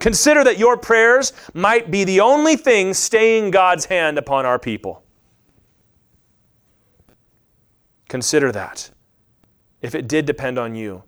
[0.00, 5.02] Consider that your prayers might be the only thing staying God's hand upon our people.
[8.08, 8.90] Consider that.
[9.80, 11.04] If it did depend on you,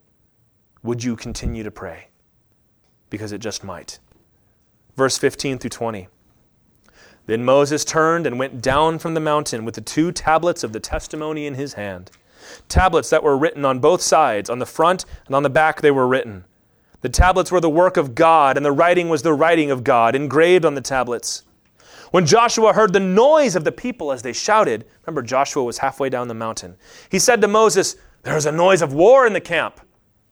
[0.83, 2.09] would you continue to pray?
[3.11, 3.99] Because it just might.
[4.97, 6.09] Verse 15 through 20.
[7.27, 10.81] Then Moses turned and went down from the mountain with the two tablets of the
[10.81, 12.11] testimony in his hand.
[12.69, 15.91] Tablets that were written on both sides, on the front and on the back they
[15.91, 16.45] were written.
[17.01, 20.15] The tablets were the work of God, and the writing was the writing of God,
[20.15, 21.43] engraved on the tablets.
[22.11, 26.09] When Joshua heard the noise of the people as they shouted, remember Joshua was halfway
[26.09, 26.77] down the mountain,
[27.11, 29.81] he said to Moses, There is a noise of war in the camp.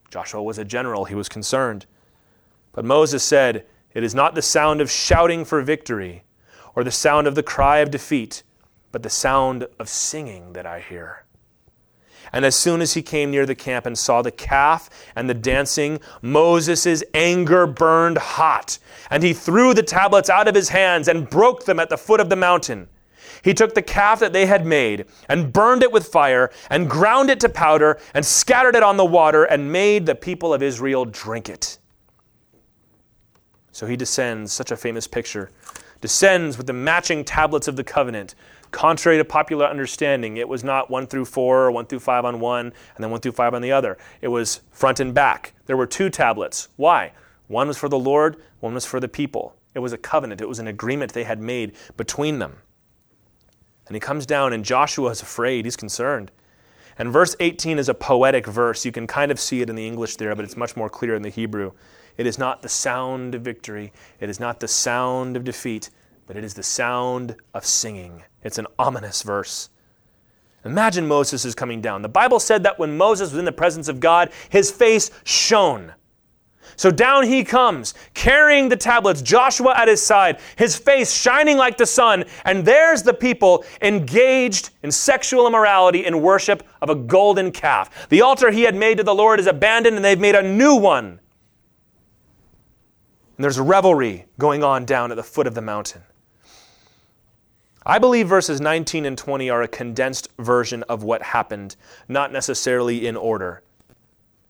[0.09, 1.85] Joshua was a general, he was concerned.
[2.71, 6.23] But Moses said, It is not the sound of shouting for victory
[6.75, 8.43] or the sound of the cry of defeat,
[8.91, 11.24] but the sound of singing that I hear.
[12.31, 15.33] And as soon as he came near the camp and saw the calf and the
[15.33, 18.77] dancing, Moses' anger burned hot,
[19.09, 22.19] and he threw the tablets out of his hands and broke them at the foot
[22.19, 22.87] of the mountain.
[23.43, 27.29] He took the calf that they had made and burned it with fire and ground
[27.29, 31.05] it to powder and scattered it on the water and made the people of Israel
[31.05, 31.77] drink it.
[33.71, 35.51] So he descends, such a famous picture,
[36.01, 38.33] descends with the matching tablets of the covenant.
[38.75, 42.41] Contrary to popular understanding, it was not 1 through 4 or 1 through 5 on
[42.41, 43.97] one and then 1 through 5 on the other.
[44.19, 45.53] It was front and back.
[45.65, 46.67] There were two tablets.
[46.75, 47.13] Why?
[47.47, 49.55] One was for the Lord, one was for the people.
[49.73, 52.57] It was a covenant, it was an agreement they had made between them.
[53.87, 56.29] And he comes down, and Joshua is afraid, he's concerned.
[56.97, 58.83] And verse 18 is a poetic verse.
[58.83, 61.15] You can kind of see it in the English there, but it's much more clear
[61.15, 61.71] in the Hebrew.
[62.17, 65.91] It is not the sound of victory, it is not the sound of defeat,
[66.27, 68.23] but it is the sound of singing.
[68.43, 69.69] It's an ominous verse.
[70.65, 72.01] Imagine Moses is coming down.
[72.01, 75.93] The Bible said that when Moses was in the presence of God, his face shone.
[76.75, 81.77] So down he comes, carrying the tablets, Joshua at his side, his face shining like
[81.77, 87.51] the sun, and there's the people engaged in sexual immorality in worship of a golden
[87.51, 88.09] calf.
[88.09, 90.75] The altar he had made to the Lord is abandoned, and they've made a new
[90.75, 91.19] one.
[93.37, 96.01] And there's revelry going on down at the foot of the mountain.
[97.85, 101.75] I believe verses 19 and 20 are a condensed version of what happened,
[102.07, 103.61] not necessarily in order.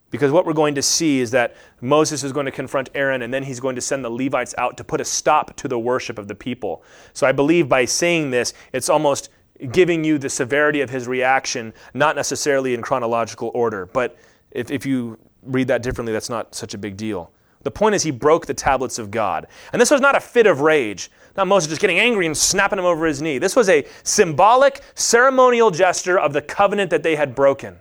[0.10, 3.34] Because what we're going to see is that Moses is going to confront Aaron and
[3.34, 6.18] then he's going to send the Levites out to put a stop to the worship
[6.18, 6.84] of the people.
[7.12, 9.30] So I believe by saying this, it's almost
[9.72, 13.88] giving you the severity of his reaction, not necessarily in chronological order.
[13.88, 14.18] But
[14.52, 17.32] if, if you read that differently, that's not such a big deal.
[17.66, 19.48] The point is, he broke the tablets of God.
[19.74, 21.10] And this was not a fit of rage.
[21.36, 23.40] Not Moses just getting angry and snapping him over his knee.
[23.40, 27.80] This was a symbolic, ceremonial gesture of the covenant that they had broken.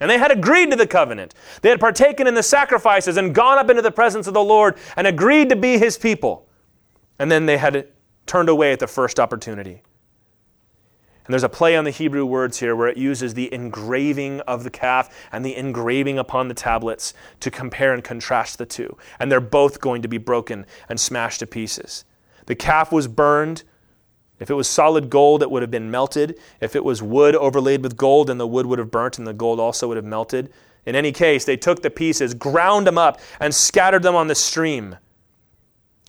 [0.00, 1.34] And they had agreed to the covenant.
[1.60, 4.76] They had partaken in the sacrifices and gone up into the presence of the Lord
[4.96, 6.48] and agreed to be his people.
[7.20, 7.86] And then they had
[8.26, 9.82] turned away at the first opportunity.
[11.24, 14.64] And there's a play on the Hebrew words here where it uses the engraving of
[14.64, 18.96] the calf and the engraving upon the tablets to compare and contrast the two.
[19.18, 22.04] And they're both going to be broken and smashed to pieces.
[22.46, 23.62] The calf was burned.
[24.40, 26.38] If it was solid gold, it would have been melted.
[26.60, 29.32] If it was wood overlaid with gold, then the wood would have burnt and the
[29.32, 30.52] gold also would have melted.
[30.84, 34.34] In any case, they took the pieces, ground them up, and scattered them on the
[34.34, 34.96] stream.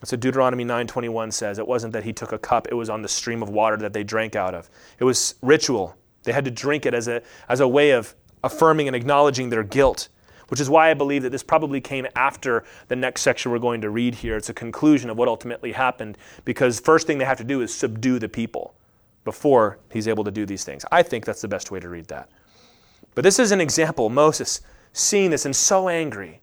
[0.06, 3.08] So Deuteronomy 9:21 says it wasn't that he took a cup, it was on the
[3.08, 4.70] stream of water that they drank out of.
[5.00, 5.96] It was ritual.
[6.24, 9.64] They had to drink it as a, as a way of affirming and acknowledging their
[9.64, 10.10] guilt,
[10.50, 13.82] which is why I believe that this probably came after the next section we're going
[13.82, 14.36] to read here.
[14.36, 17.74] It's a conclusion of what ultimately happened because first thing they have to do is
[17.74, 18.76] subdue the people
[19.24, 20.86] before he's able to do these things.
[20.92, 22.30] I think that's the best way to read that.
[23.16, 24.10] But this is an example.
[24.10, 24.62] Moses
[24.92, 26.42] seeing this and so angry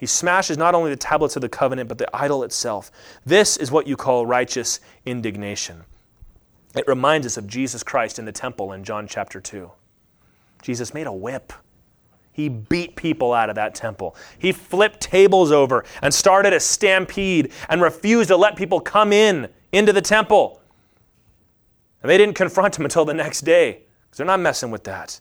[0.00, 2.90] he smashes not only the tablets of the covenant, but the idol itself.
[3.26, 5.84] This is what you call righteous indignation.
[6.74, 9.70] It reminds us of Jesus Christ in the temple in John chapter 2.
[10.62, 11.52] Jesus made a whip.
[12.32, 14.16] He beat people out of that temple.
[14.38, 19.50] He flipped tables over and started a stampede and refused to let people come in
[19.70, 20.62] into the temple.
[22.02, 25.20] And they didn't confront him until the next day because they're not messing with that.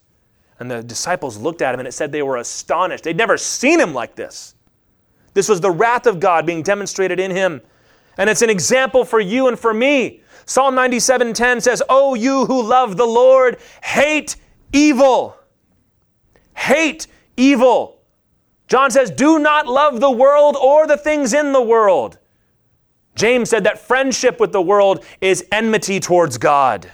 [0.57, 3.03] And the disciples looked at him and it said they were astonished.
[3.03, 4.55] They'd never seen him like this.
[5.33, 7.61] This was the wrath of God being demonstrated in him.
[8.17, 10.21] And it's an example for you and for me.
[10.45, 14.35] Psalm 97:10 says, "Oh you who love the Lord, hate
[14.73, 15.37] evil."
[16.53, 17.07] Hate
[17.37, 18.01] evil.
[18.67, 22.17] John says, "Do not love the world or the things in the world."
[23.15, 26.91] James said that friendship with the world is enmity towards God.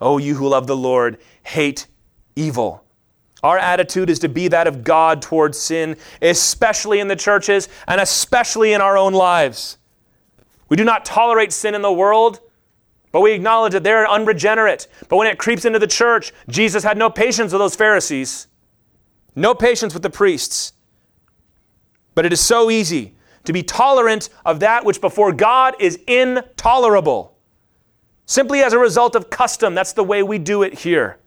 [0.00, 1.86] Oh, you who love the Lord, hate
[2.34, 2.84] evil.
[3.42, 8.00] Our attitude is to be that of God towards sin, especially in the churches and
[8.00, 9.78] especially in our own lives.
[10.68, 12.40] We do not tolerate sin in the world,
[13.12, 14.86] but we acknowledge that they're unregenerate.
[15.08, 18.46] But when it creeps into the church, Jesus had no patience with those Pharisees,
[19.34, 20.74] no patience with the priests.
[22.14, 23.14] But it is so easy
[23.44, 27.36] to be tolerant of that which before God is intolerable.
[28.26, 31.19] Simply as a result of custom, that's the way we do it here.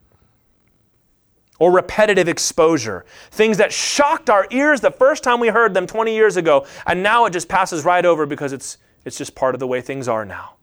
[1.64, 3.06] Or repetitive exposure.
[3.32, 7.02] Things that shocked our ears the first time we heard them 20 years ago, and
[7.02, 10.10] now it just passes right over because it's, it's just part of the way things
[10.10, 10.56] are now.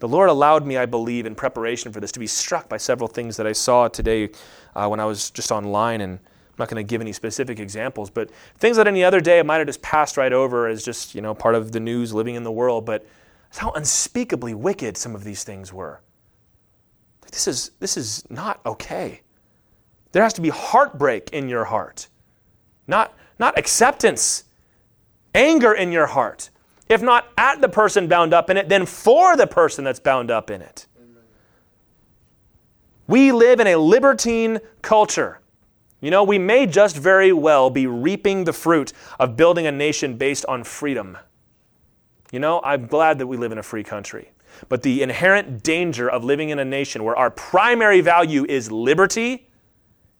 [0.00, 3.06] The Lord allowed me, I believe, in preparation for this, to be struck by several
[3.06, 4.30] things that I saw today
[4.74, 6.00] uh, when I was just online.
[6.00, 9.38] And I'm not going to give any specific examples, but things that any other day
[9.38, 12.14] I might have just passed right over as just, you know, part of the news
[12.14, 12.86] living in the world.
[12.86, 13.06] But
[13.54, 16.00] how unspeakably wicked some of these things were.
[17.34, 19.20] This is, this is not okay.
[20.12, 22.08] There has to be heartbreak in your heart,
[22.86, 24.44] not, not acceptance,
[25.34, 26.50] anger in your heart
[26.88, 30.30] if not at the person bound up in it, then for the person that's bound
[30.30, 30.86] up in it.
[33.06, 35.40] We live in a libertine culture.
[36.00, 40.16] You know, we may just very well be reaping the fruit of building a nation
[40.16, 41.18] based on freedom.
[42.30, 44.30] You know, I'm glad that we live in a free country.
[44.68, 49.48] But the inherent danger of living in a nation where our primary value is liberty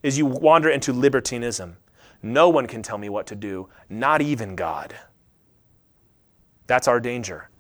[0.03, 1.77] is you wander into libertinism.
[2.23, 4.95] No one can tell me what to do, not even God.
[6.67, 7.51] That's our danger.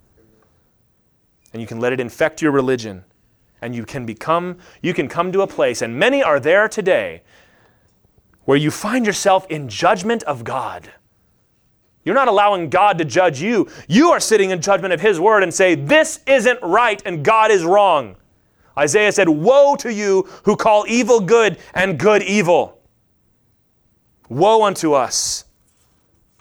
[1.52, 3.04] And you can let it infect your religion.
[3.60, 7.22] And you can become, you can come to a place, and many are there today,
[8.44, 10.90] where you find yourself in judgment of God.
[12.04, 13.68] You're not allowing God to judge you.
[13.88, 17.50] You are sitting in judgment of His word and say, This isn't right and God
[17.50, 18.16] is wrong.
[18.76, 22.78] Isaiah said, Woe to you who call evil good and good evil.
[24.28, 25.44] Woe unto us.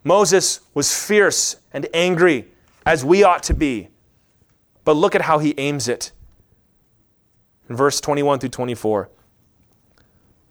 [0.03, 2.47] Moses was fierce and angry
[2.85, 3.87] as we ought to be.
[4.83, 6.11] But look at how he aims it.
[7.69, 9.09] In verse 21 through 24,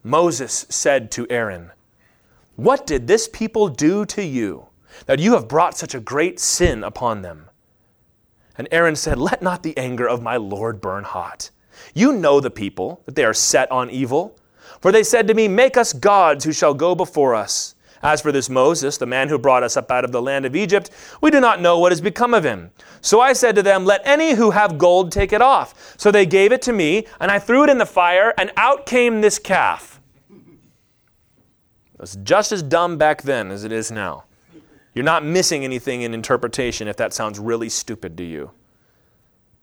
[0.02, 1.70] Moses said to Aaron,
[2.56, 4.66] What did this people do to you,
[5.06, 7.48] that you have brought such a great sin upon them?
[8.56, 11.50] And Aaron said, Let not the anger of my Lord burn hot.
[11.94, 14.36] You know the people, that they are set on evil.
[14.80, 17.74] For they said to me, Make us gods who shall go before us.
[18.02, 20.56] As for this Moses, the man who brought us up out of the land of
[20.56, 20.90] Egypt,
[21.20, 22.72] we do not know what has become of him.
[23.00, 25.94] So I said to them, Let any who have gold take it off.
[25.96, 28.86] So they gave it to me, and I threw it in the fire, and out
[28.86, 30.00] came this calf.
[31.94, 34.24] It was just as dumb back then as it is now.
[34.94, 38.50] You're not missing anything in interpretation if that sounds really stupid to you.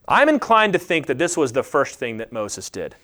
[0.08, 2.96] I'm inclined to think that this was the first thing that Moses did.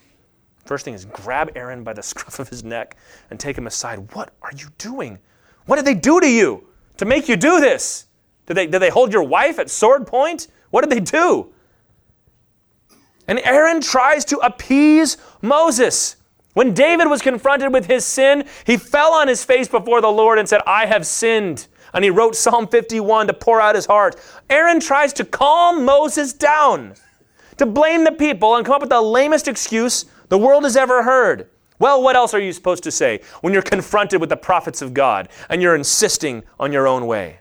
[0.65, 2.97] First thing is grab Aaron by the scruff of his neck
[3.29, 4.13] and take him aside.
[4.13, 5.19] What are you doing?
[5.67, 6.67] What did they do to you
[6.97, 8.07] to make you do this?
[8.47, 10.47] Did they, did they hold your wife at sword point?
[10.71, 11.51] What did they do?
[13.27, 16.15] And Aaron tries to appease Moses.
[16.53, 20.39] When David was confronted with his sin, he fell on his face before the Lord
[20.39, 21.67] and said, I have sinned.
[21.95, 24.17] And he wrote Psalm 51 to pour out his heart.
[24.49, 26.93] Aaron tries to calm Moses down,
[27.57, 31.03] to blame the people and come up with the lamest excuse the world has ever
[31.03, 31.49] heard.
[31.79, 34.93] Well, what else are you supposed to say when you're confronted with the prophets of
[34.93, 37.39] God and you're insisting on your own way?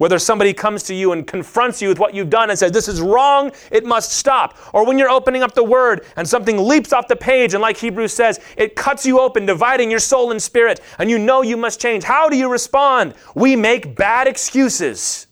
[0.00, 2.88] Whether somebody comes to you and confronts you with what you've done and says, This
[2.88, 4.56] is wrong, it must stop.
[4.72, 7.76] Or when you're opening up the word and something leaps off the page, and like
[7.76, 11.58] Hebrews says, it cuts you open, dividing your soul and spirit, and you know you
[11.58, 12.02] must change.
[12.02, 13.12] How do you respond?
[13.34, 15.26] We make bad excuses.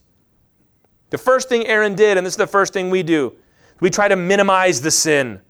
[1.08, 3.34] The first thing Aaron did, and this is the first thing we do,
[3.80, 5.40] we try to minimize the sin.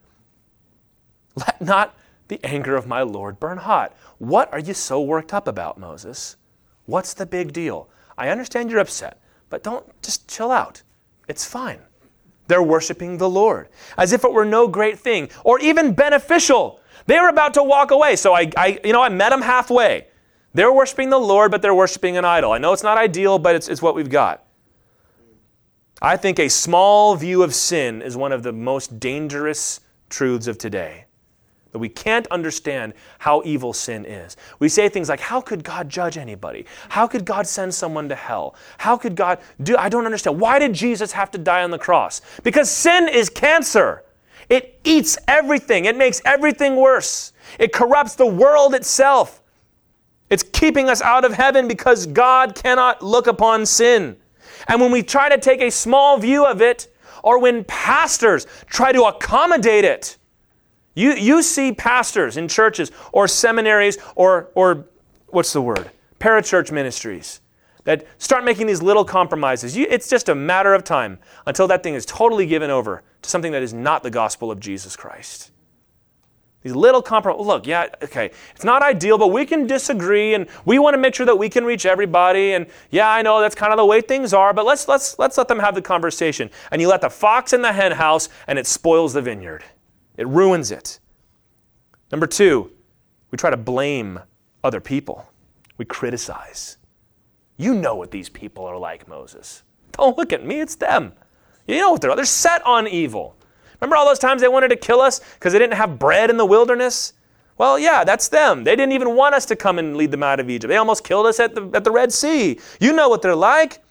[1.34, 1.96] Let not
[2.28, 3.96] the anger of my Lord burn hot.
[4.18, 6.36] What are you so worked up about, Moses?
[6.86, 7.88] What's the big deal?
[8.18, 10.82] I understand you're upset, but don't just chill out.
[11.28, 11.78] It's fine.
[12.48, 16.80] They're worshiping the Lord as if it were no great thing or even beneficial.
[17.06, 20.08] They were about to walk away, so I, I you know, I met them halfway.
[20.52, 22.52] They're worshiping the Lord, but they're worshiping an idol.
[22.52, 24.44] I know it's not ideal, but it's, it's what we've got.
[26.02, 30.58] I think a small view of sin is one of the most dangerous truths of
[30.58, 31.04] today
[31.72, 34.36] that we can't understand how evil sin is.
[34.58, 36.66] We say things like, How could God judge anybody?
[36.88, 38.54] How could God send someone to hell?
[38.78, 39.76] How could God do?
[39.76, 40.40] I don't understand.
[40.40, 42.20] Why did Jesus have to die on the cross?
[42.42, 44.04] Because sin is cancer.
[44.48, 47.32] It eats everything, it makes everything worse.
[47.58, 49.42] It corrupts the world itself.
[50.30, 54.16] It's keeping us out of heaven because God cannot look upon sin.
[54.66, 56.88] And when we try to take a small view of it,
[57.22, 60.16] or when pastors try to accommodate it.
[60.98, 64.86] You, you see pastors in churches or seminaries or, or
[65.28, 65.92] what's the word?
[66.18, 67.40] Parachurch ministries
[67.84, 69.76] that start making these little compromises.
[69.76, 73.30] You, it's just a matter of time until that thing is totally given over to
[73.30, 75.52] something that is not the gospel of Jesus Christ.
[76.62, 77.46] These little compromises.
[77.46, 81.14] Look, yeah, okay, it's not ideal, but we can disagree, and we want to make
[81.14, 82.54] sure that we can reach everybody.
[82.54, 85.38] And yeah, I know that's kind of the way things are, but let's let's let's
[85.38, 86.50] let them have the conversation.
[86.72, 89.62] And you let the fox in the hen house, and it spoils the vineyard.
[90.18, 91.00] It ruins it.
[92.12, 92.70] Number two,
[93.30, 94.20] we try to blame
[94.62, 95.26] other people.
[95.78, 96.76] We criticize.
[97.56, 99.62] You know what these people are like, Moses.
[99.92, 101.12] Don't look at me, it's them.
[101.66, 103.36] You know what they're They're set on evil.
[103.80, 106.36] Remember all those times they wanted to kill us because they didn't have bread in
[106.36, 107.12] the wilderness?
[107.56, 108.64] Well, yeah, that's them.
[108.64, 110.68] They didn't even want us to come and lead them out of Egypt.
[110.68, 112.58] They almost killed us at the, at the Red Sea.
[112.80, 113.82] You know what they're like.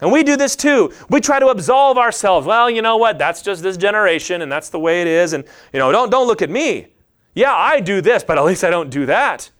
[0.00, 0.92] And we do this too.
[1.08, 2.46] We try to absolve ourselves.
[2.46, 3.18] Well, you know what?
[3.18, 5.32] That's just this generation, and that's the way it is.
[5.32, 6.88] And, you know, don't, don't look at me.
[7.34, 9.50] Yeah, I do this, but at least I don't do that.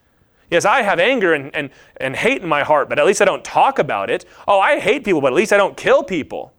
[0.51, 3.25] Yes, I have anger and, and, and hate in my heart, but at least I
[3.25, 4.25] don't talk about it.
[4.49, 6.53] Oh, I hate people, but at least I don't kill people.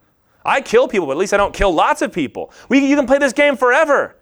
[0.44, 2.52] I kill people, but at least I don't kill lots of people.
[2.68, 4.16] We, you can play this game forever.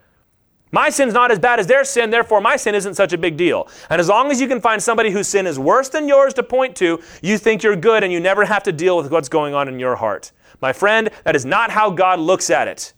[0.73, 3.37] My sin's not as bad as their sin, therefore my sin isn't such a big
[3.37, 3.68] deal.
[3.89, 6.43] And as long as you can find somebody whose sin is worse than yours to
[6.43, 9.53] point to, you think you're good and you never have to deal with what's going
[9.53, 10.31] on in your heart.
[10.61, 12.93] My friend, that is not how God looks at it.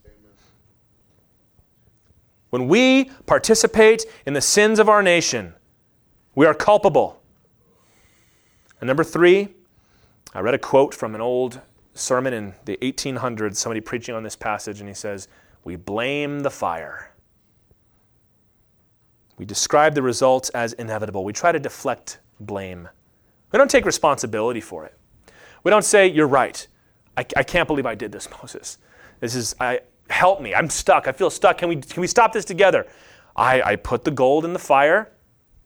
[2.51, 5.55] When we participate in the sins of our nation,
[6.35, 7.23] we are culpable.
[8.81, 9.49] And number three,
[10.35, 11.63] I read a quote from an old
[11.95, 15.29] sermon in the 1800s, somebody preaching on this passage, and he says,
[15.65, 17.12] We blame the fire.
[19.43, 21.25] We describe the results as inevitable.
[21.25, 22.89] We try to deflect blame.
[23.51, 24.97] We don't take responsibility for it.
[25.65, 26.65] We don't say, You're right.
[27.17, 28.79] I, I can't believe I did this, Moses.
[29.19, 30.55] This is, I, help me.
[30.55, 31.09] I'm stuck.
[31.09, 31.59] I feel stuck.
[31.59, 32.87] Can we, can we stop this together?
[33.35, 35.11] I, I put the gold in the fire.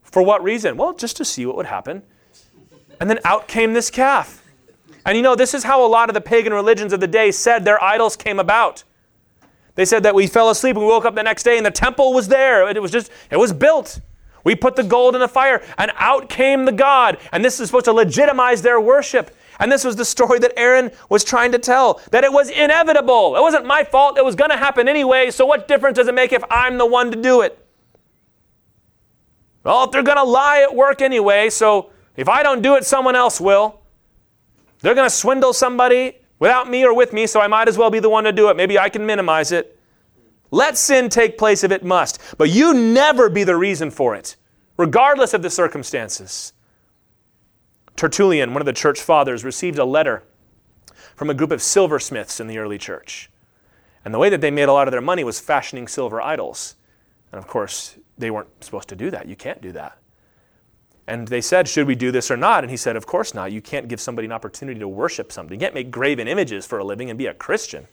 [0.01, 0.79] For what reason?
[0.79, 2.03] Well, just to see what would happen.
[2.99, 4.43] And then out came this calf.
[5.05, 7.31] And you know, this is how a lot of the pagan religions of the day
[7.31, 8.85] said their idols came about.
[9.77, 11.71] They said that we fell asleep and we woke up the next day and the
[11.71, 12.69] temple was there.
[12.69, 14.01] It was just, it was built.
[14.43, 17.19] We put the gold in the fire and out came the God.
[17.31, 19.37] And this is supposed to legitimize their worship.
[19.59, 23.37] And this was the story that Aaron was trying to tell that it was inevitable.
[23.37, 24.19] It wasn't my fault.
[24.19, 25.31] It was going to happen anyway.
[25.31, 27.59] So, what difference does it make if I'm the one to do it?
[29.65, 32.85] Well, if they're going to lie at work anyway, so if I don't do it,
[32.85, 33.81] someone else will.
[34.81, 37.91] They're going to swindle somebody without me or with me, so I might as well
[37.91, 38.57] be the one to do it.
[38.57, 39.79] Maybe I can minimize it.
[40.51, 44.37] Let sin take place if it must, but you never be the reason for it,
[44.77, 46.53] regardless of the circumstances.
[47.97, 50.23] Tertullian, one of the church fathers, received a letter
[51.17, 53.31] from a group of silversmiths in the early church.
[54.05, 56.77] And the way that they made a lot of their money was fashioning silver idols.
[57.33, 59.27] And of course, they weren't supposed to do that.
[59.27, 59.99] You can't do that.
[61.07, 62.65] And they said, Should we do this or not?
[62.65, 63.53] And he said, Of course not.
[63.53, 65.59] You can't give somebody an opportunity to worship something.
[65.59, 67.87] You can't make graven images for a living and be a Christian.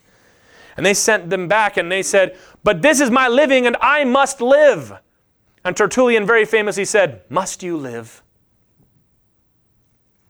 [0.76, 4.04] And they sent them back and they said, But this is my living and I
[4.04, 4.94] must live.
[5.64, 8.24] And Tertullian very famously said, Must you live?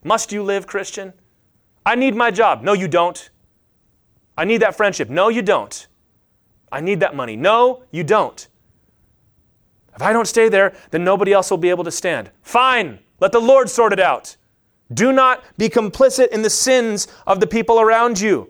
[0.03, 1.13] Must you live, Christian?
[1.85, 2.61] I need my job.
[2.61, 3.29] No, you don't.
[4.37, 5.09] I need that friendship.
[5.09, 5.87] No, you don't.
[6.71, 7.35] I need that money.
[7.35, 8.47] No, you don't.
[9.95, 12.31] If I don't stay there, then nobody else will be able to stand.
[12.41, 14.35] Fine, let the Lord sort it out.
[14.93, 18.49] Do not be complicit in the sins of the people around you.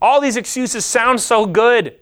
[0.00, 1.98] All these excuses sound so good.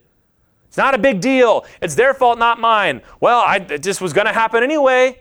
[0.66, 1.64] It's not a big deal.
[1.80, 3.02] It's their fault, not mine.
[3.20, 5.18] Well, I, it just was going to happen anyway.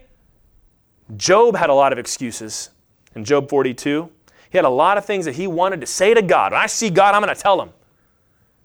[1.18, 2.70] Job had a lot of excuses
[3.16, 4.10] in Job 42.
[4.50, 6.52] He had a lot of things that he wanted to say to God.
[6.52, 7.72] When I see God, I'm going to tell him.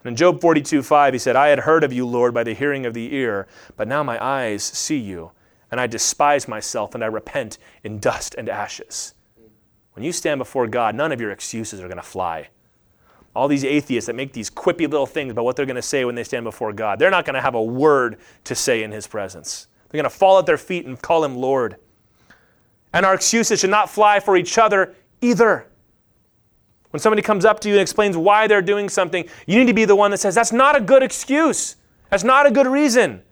[0.06, 2.54] And in Job 42 5, he said, I had heard of you, Lord, by the
[2.54, 5.32] hearing of the ear, but now my eyes see you,
[5.68, 9.14] and I despise myself, and I repent in dust and ashes.
[9.94, 12.50] When you stand before God, none of your excuses are going to fly.
[13.34, 16.04] All these atheists that make these quippy little things about what they're going to say
[16.04, 18.92] when they stand before God, they're not going to have a word to say in
[18.92, 19.66] His presence.
[19.88, 21.78] They're going to fall at their feet and call Him Lord.
[22.92, 25.66] And our excuses should not fly for each other either.
[26.90, 29.74] When somebody comes up to you and explains why they're doing something, you need to
[29.74, 31.76] be the one that says, That's not a good excuse.
[32.10, 33.22] That's not a good reason.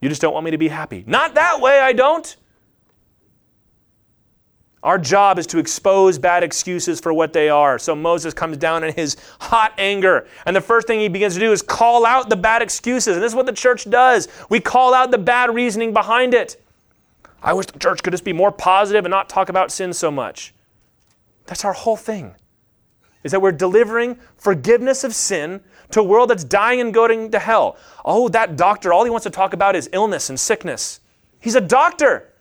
[0.00, 1.04] You just don't want me to be happy.
[1.06, 2.36] Not that way, I don't.
[4.82, 7.78] Our job is to expose bad excuses for what they are.
[7.78, 10.28] So Moses comes down in his hot anger.
[10.44, 13.16] And the first thing he begins to do is call out the bad excuses.
[13.16, 16.62] And this is what the church does we call out the bad reasoning behind it.
[17.42, 20.10] I wish the church could just be more positive and not talk about sin so
[20.10, 20.54] much.
[21.46, 22.34] That's our whole thing.
[23.24, 25.60] Is that we're delivering forgiveness of sin
[25.90, 27.76] to a world that's dying and going to hell.
[28.04, 31.00] Oh, that doctor, all he wants to talk about is illness and sickness.
[31.40, 32.32] He's a doctor.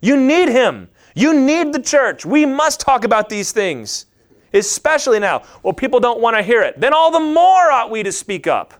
[0.00, 0.88] You need him.
[1.14, 2.24] You need the church.
[2.24, 4.06] We must talk about these things,
[4.52, 5.42] especially now.
[5.62, 6.80] Well, people don't want to hear it.
[6.80, 8.74] Then all the more ought we to speak up.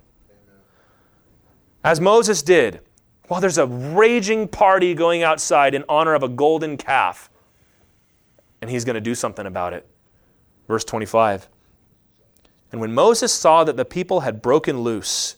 [1.85, 2.81] As Moses did,
[3.29, 7.29] while there's a raging party going outside in honor of a golden calf,
[8.61, 9.87] and he's going to do something about it.
[10.69, 11.49] Verse 25.
[12.71, 15.37] And when Moses saw that the people had broken loose,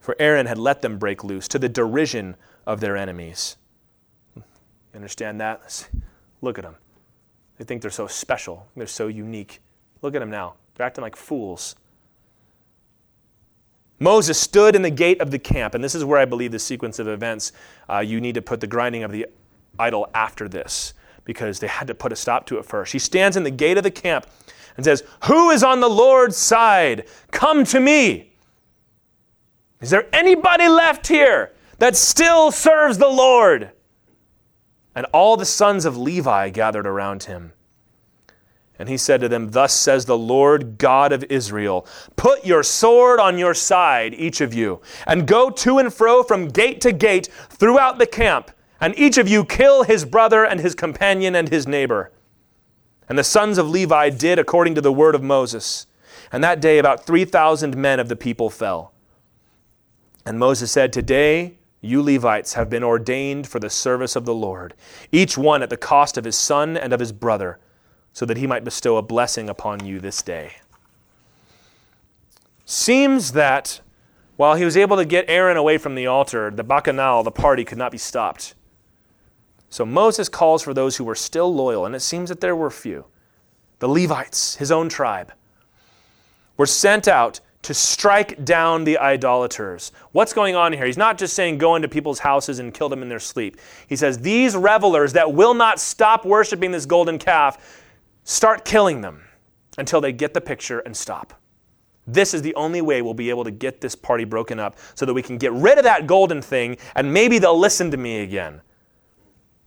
[0.00, 3.56] for Aaron had let them break loose to the derision of their enemies.
[4.34, 4.42] You
[4.94, 5.88] understand that?
[6.40, 6.76] Look at them.
[7.58, 9.60] They think they're so special, they're so unique.
[10.00, 10.54] Look at them now.
[10.74, 11.76] They're acting like fools.
[14.00, 16.58] Moses stood in the gate of the camp, and this is where I believe the
[16.58, 17.52] sequence of events,
[17.88, 19.26] uh, you need to put the grinding of the
[19.78, 20.94] idol after this
[21.24, 22.92] because they had to put a stop to it first.
[22.92, 24.26] He stands in the gate of the camp
[24.76, 27.06] and says, Who is on the Lord's side?
[27.30, 28.32] Come to me.
[29.80, 33.70] Is there anybody left here that still serves the Lord?
[34.94, 37.52] And all the sons of Levi gathered around him.
[38.78, 43.20] And he said to them, Thus says the Lord God of Israel Put your sword
[43.20, 47.28] on your side, each of you, and go to and fro from gate to gate
[47.48, 48.50] throughout the camp
[48.82, 52.10] and each of you kill his brother and his companion and his neighbor.
[53.08, 55.86] And the sons of Levi did according to the word of Moses.
[56.32, 58.92] And that day about 3,000 men of the people fell.
[60.26, 64.74] And Moses said, Today you Levites have been ordained for the service of the Lord,
[65.12, 67.60] each one at the cost of his son and of his brother,
[68.12, 70.54] so that he might bestow a blessing upon you this day.
[72.64, 73.80] Seems that
[74.36, 77.64] while he was able to get Aaron away from the altar, the bacchanal, the party,
[77.64, 78.54] could not be stopped.
[79.72, 82.70] So Moses calls for those who were still loyal, and it seems that there were
[82.70, 83.06] few.
[83.78, 85.32] The Levites, his own tribe,
[86.58, 89.92] were sent out to strike down the idolaters.
[90.12, 90.84] What's going on here?
[90.84, 93.56] He's not just saying go into people's houses and kill them in their sleep.
[93.88, 97.82] He says these revelers that will not stop worshiping this golden calf,
[98.24, 99.22] start killing them
[99.78, 101.32] until they get the picture and stop.
[102.06, 105.06] This is the only way we'll be able to get this party broken up so
[105.06, 108.20] that we can get rid of that golden thing and maybe they'll listen to me
[108.20, 108.60] again.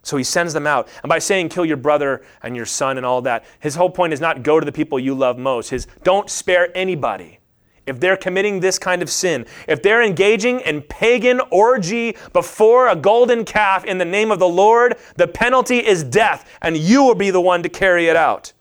[0.05, 0.87] So he sends them out.
[1.01, 4.13] And by saying kill your brother and your son and all that, his whole point
[4.13, 5.71] is not go to the people you love most.
[5.71, 7.39] His don't spare anybody.
[7.87, 12.95] If they're committing this kind of sin, if they're engaging in pagan orgy before a
[12.95, 17.15] golden calf in the name of the Lord, the penalty is death, and you will
[17.15, 18.53] be the one to carry it out.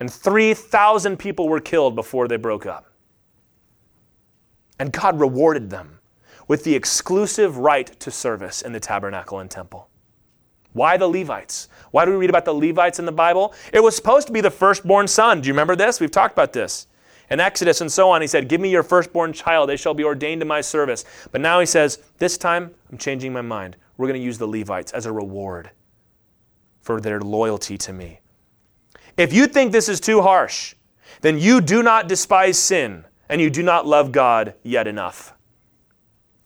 [0.00, 2.86] And 3,000 people were killed before they broke up.
[4.78, 6.00] And God rewarded them
[6.48, 9.88] with the exclusive right to service in the tabernacle and temple.
[10.72, 11.68] Why the Levites?
[11.90, 13.54] Why do we read about the Levites in the Bible?
[13.72, 15.40] It was supposed to be the firstborn son.
[15.40, 16.00] Do you remember this?
[16.00, 16.86] We've talked about this.
[17.30, 20.04] In Exodus and so on, he said, Give me your firstborn child, they shall be
[20.04, 21.04] ordained to my service.
[21.30, 23.76] But now he says, This time I'm changing my mind.
[23.96, 25.70] We're going to use the Levites as a reward
[26.80, 28.20] for their loyalty to me.
[29.16, 30.74] If you think this is too harsh,
[31.20, 35.34] then you do not despise sin and you do not love God yet enough.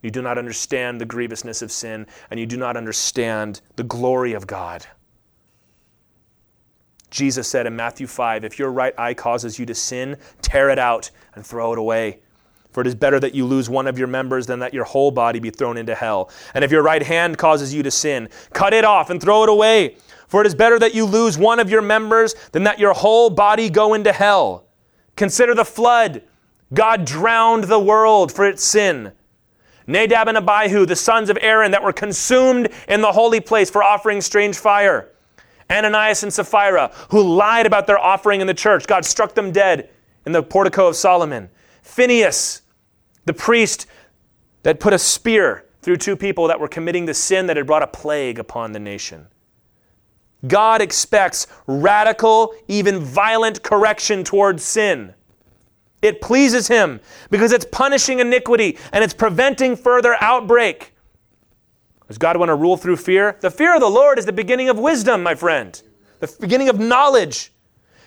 [0.06, 4.34] You do not understand the grievousness of sin, and you do not understand the glory
[4.34, 4.86] of God.
[7.10, 10.78] Jesus said in Matthew 5 If your right eye causes you to sin, tear it
[10.78, 12.20] out and throw it away.
[12.70, 15.10] For it is better that you lose one of your members than that your whole
[15.10, 16.30] body be thrown into hell.
[16.54, 19.48] And if your right hand causes you to sin, cut it off and throw it
[19.48, 19.96] away.
[20.28, 23.28] For it is better that you lose one of your members than that your whole
[23.28, 24.68] body go into hell.
[25.16, 26.22] Consider the flood.
[26.72, 29.10] God drowned the world for its sin.
[29.86, 33.82] Nadab and Abihu, the sons of Aaron, that were consumed in the holy place for
[33.82, 35.10] offering strange fire.
[35.70, 38.86] Ananias and Sapphira, who lied about their offering in the church.
[38.86, 39.90] God struck them dead
[40.24, 41.50] in the portico of Solomon.
[41.82, 42.62] Phineas,
[43.24, 43.86] the priest
[44.62, 47.82] that put a spear through two people that were committing the sin that had brought
[47.82, 49.28] a plague upon the nation.
[50.46, 55.14] God expects radical, even violent correction towards sin.
[56.06, 57.00] It pleases him
[57.30, 60.94] because it's punishing iniquity and it's preventing further outbreak.
[62.08, 63.36] Does God want to rule through fear?
[63.40, 65.80] The fear of the Lord is the beginning of wisdom, my friend,
[66.20, 67.52] the beginning of knowledge.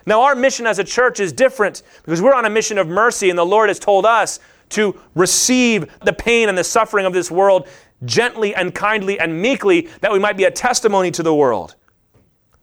[0.06, 3.30] Now, our mission as a church is different because we're on a mission of mercy,
[3.30, 4.40] and the Lord has told us
[4.70, 7.68] to receive the pain and the suffering of this world
[8.06, 11.76] gently and kindly and meekly that we might be a testimony to the world.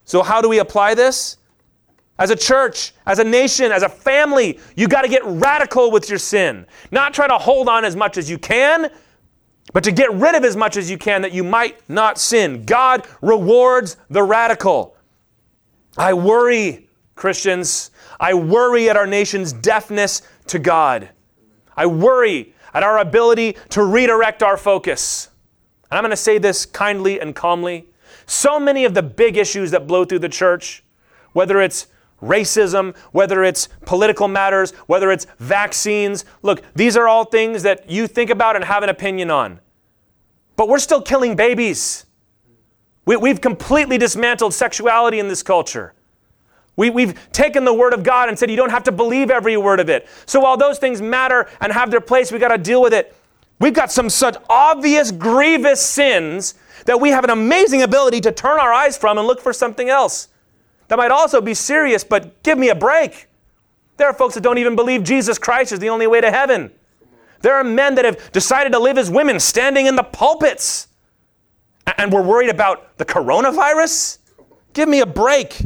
[0.05, 1.37] So, how do we apply this?
[2.19, 6.09] As a church, as a nation, as a family, you got to get radical with
[6.09, 6.67] your sin.
[6.91, 8.91] Not try to hold on as much as you can,
[9.73, 12.65] but to get rid of as much as you can that you might not sin.
[12.65, 14.97] God rewards the radical.
[15.99, 17.91] I worry Christians.
[18.19, 21.11] I worry at our nation's deafness to God.
[21.77, 25.29] I worry at our ability to redirect our focus.
[25.91, 27.87] And I'm going to say this kindly and calmly.
[28.27, 30.83] So many of the big issues that blow through the church,
[31.33, 31.87] whether it's
[32.23, 38.07] racism, whether it's political matters, whether it's vaccines, look, these are all things that you
[38.07, 39.61] think about and have an opinion on.
[40.57, 42.07] But we're still killing babies.
[43.05, 45.93] We, have completely dismantled sexuality in this culture.
[46.75, 49.57] We, we've taken the word of God and said you don't have to believe every
[49.57, 50.09] word of it.
[50.27, 53.15] So while those things matter and have their place, we got to deal with it.
[53.61, 56.55] We've got some such obvious, grievous sins
[56.85, 59.89] that we have an amazing ability to turn our eyes from and look for something
[59.89, 60.29] else.
[60.89, 63.29] That might also be serious, but give me a break.
[63.97, 66.71] There are folks that don't even believe Jesus Christ is the only way to heaven.
[67.41, 70.89] There are men that have decided to live as women standing in the pulpits.
[71.99, 74.19] And we're worried about the coronavirus?
[74.73, 75.65] Give me a break.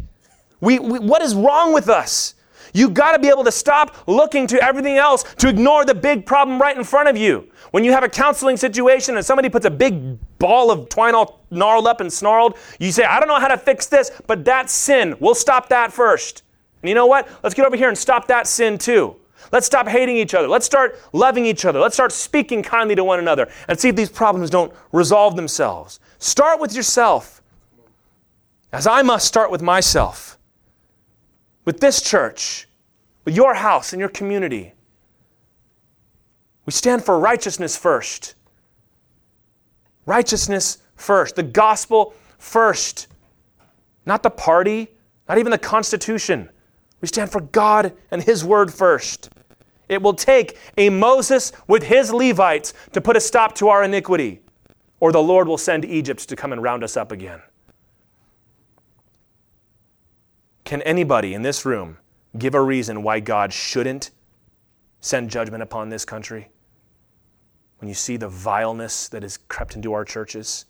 [0.60, 2.34] We, we, what is wrong with us?
[2.72, 6.24] You've got to be able to stop looking to everything else to ignore the big
[6.24, 7.50] problem right in front of you.
[7.72, 11.44] When you have a counseling situation and somebody puts a big ball of twine all
[11.52, 14.72] gnarled up and snarled, you say, I don't know how to fix this, but that's
[14.72, 15.14] sin.
[15.20, 16.42] We'll stop that first.
[16.82, 17.28] And you know what?
[17.44, 19.14] Let's get over here and stop that sin too.
[19.52, 20.48] Let's stop hating each other.
[20.48, 21.78] Let's start loving each other.
[21.78, 26.00] Let's start speaking kindly to one another and see if these problems don't resolve themselves.
[26.18, 27.42] Start with yourself,
[28.72, 30.38] as I must start with myself
[31.64, 32.66] with this church,
[33.24, 34.72] with your house and your community.
[36.66, 38.34] We stand for righteousness first.
[40.06, 41.36] Righteousness first.
[41.36, 43.06] The gospel first.
[44.06, 44.88] Not the party,
[45.28, 46.48] not even the Constitution.
[47.00, 49.30] We stand for God and His word first.
[49.90, 54.40] It will take a Moses with his Levites to put a stop to our iniquity,
[55.00, 57.42] or the Lord will send Egypt to come and round us up again.
[60.62, 61.98] Can anybody in this room
[62.38, 64.12] give a reason why God shouldn't
[65.00, 66.50] send judgment upon this country?
[67.80, 70.66] When you see the vileness that has crept into our churches?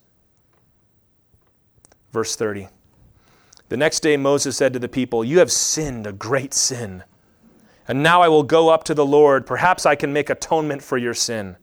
[2.13, 2.69] Verse 30.
[3.69, 7.05] The next day Moses said to the people, You have sinned a great sin.
[7.89, 9.47] And now I will go up to the Lord.
[9.47, 11.57] Perhaps I can make atonement for your sin.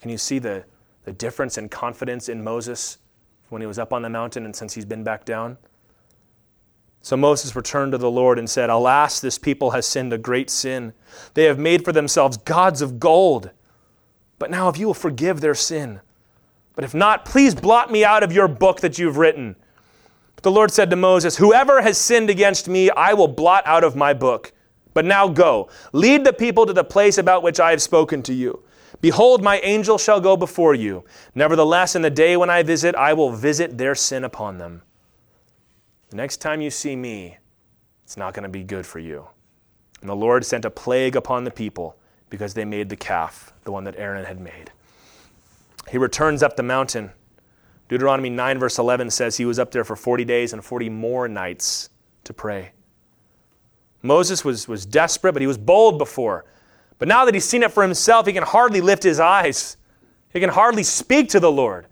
[0.00, 0.64] Can you see the,
[1.04, 2.98] the difference in confidence in Moses
[3.50, 5.58] when he was up on the mountain and since he's been back down?
[7.02, 10.50] So Moses returned to the Lord and said, Alas, this people has sinned a great
[10.50, 10.92] sin.
[11.34, 13.50] They have made for themselves gods of gold.
[14.40, 16.00] But now, if you will forgive their sin,
[16.74, 19.54] but if not, please blot me out of your book that you've written.
[20.34, 23.84] But the Lord said to Moses, Whoever has sinned against me, I will blot out
[23.84, 24.52] of my book.
[24.94, 28.32] But now go, lead the people to the place about which I have spoken to
[28.32, 28.64] you.
[29.02, 31.04] Behold, my angel shall go before you.
[31.34, 34.82] Nevertheless, in the day when I visit, I will visit their sin upon them.
[36.08, 37.36] The next time you see me,
[38.04, 39.28] it's not going to be good for you.
[40.00, 41.96] And the Lord sent a plague upon the people
[42.30, 44.70] because they made the calf, the one that Aaron had made.
[45.90, 47.10] He returns up the mountain.
[47.88, 51.28] Deuteronomy 9, verse 11 says he was up there for 40 days and 40 more
[51.28, 51.90] nights
[52.24, 52.70] to pray.
[54.02, 56.44] Moses was, was desperate, but he was bold before.
[56.98, 59.76] But now that he's seen it for himself, he can hardly lift his eyes.
[60.32, 61.86] He can hardly speak to the Lord.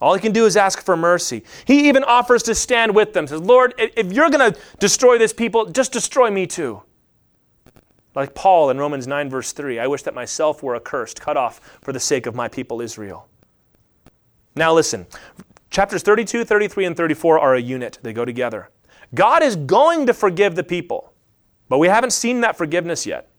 [0.00, 1.44] All he can do is ask for mercy.
[1.66, 3.26] He even offers to stand with them.
[3.26, 6.82] Says, Lord, if you're going to destroy this people, just destroy me too.
[8.14, 11.60] Like Paul in Romans 9, verse 3 I wish that myself were accursed, cut off
[11.82, 13.28] for the sake of my people Israel.
[14.56, 15.06] Now listen,
[15.70, 18.70] chapters 32, 33, and 34 are a unit, they go together.
[19.14, 21.12] God is going to forgive the people,
[21.68, 23.30] but we haven't seen that forgiveness yet.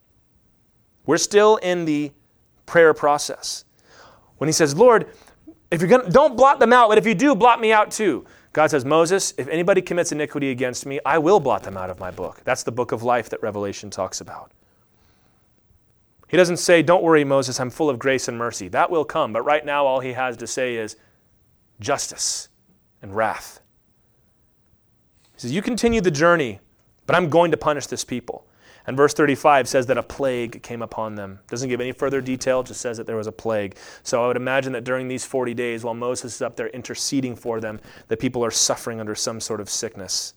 [1.05, 2.11] We're still in the
[2.65, 3.65] prayer process.
[4.37, 5.07] When he says, Lord,
[5.71, 8.25] if you're to, don't blot them out, but if you do, blot me out too.
[8.53, 11.99] God says, Moses, if anybody commits iniquity against me, I will blot them out of
[11.99, 12.41] my book.
[12.43, 14.51] That's the book of life that Revelation talks about.
[16.31, 18.69] He doesn't say, Don't worry, Moses, I'm full of grace and mercy.
[18.69, 20.95] That will come, but right now all he has to say is
[21.81, 22.47] justice
[23.01, 23.59] and wrath.
[25.33, 26.61] He says, You continue the journey,
[27.05, 28.47] but I'm going to punish this people.
[28.87, 31.41] And verse 35 says that a plague came upon them.
[31.49, 33.75] Doesn't give any further detail, just says that there was a plague.
[34.01, 37.35] So I would imagine that during these 40 days, while Moses is up there interceding
[37.35, 40.33] for them, the people are suffering under some sort of sickness.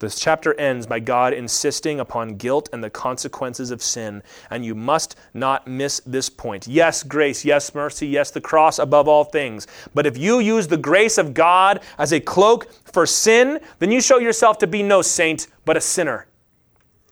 [0.00, 4.74] This chapter ends by God insisting upon guilt and the consequences of sin, and you
[4.74, 6.66] must not miss this point.
[6.66, 9.66] Yes, grace, yes, mercy, yes, the cross above all things.
[9.94, 14.00] But if you use the grace of God as a cloak for sin, then you
[14.00, 16.26] show yourself to be no saint, but a sinner.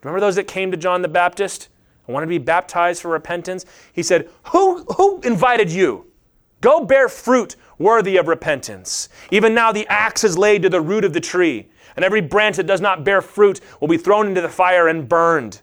[0.02, 1.68] Remember those that came to John the Baptist
[2.06, 3.66] and wanted to be baptized for repentance?
[3.92, 6.06] He said, Who, who invited you?
[6.62, 9.08] Go bear fruit worthy of repentance.
[9.30, 11.68] Even now the axe is laid to the root of the tree,
[11.98, 15.08] and every branch that does not bear fruit will be thrown into the fire and
[15.08, 15.60] burned.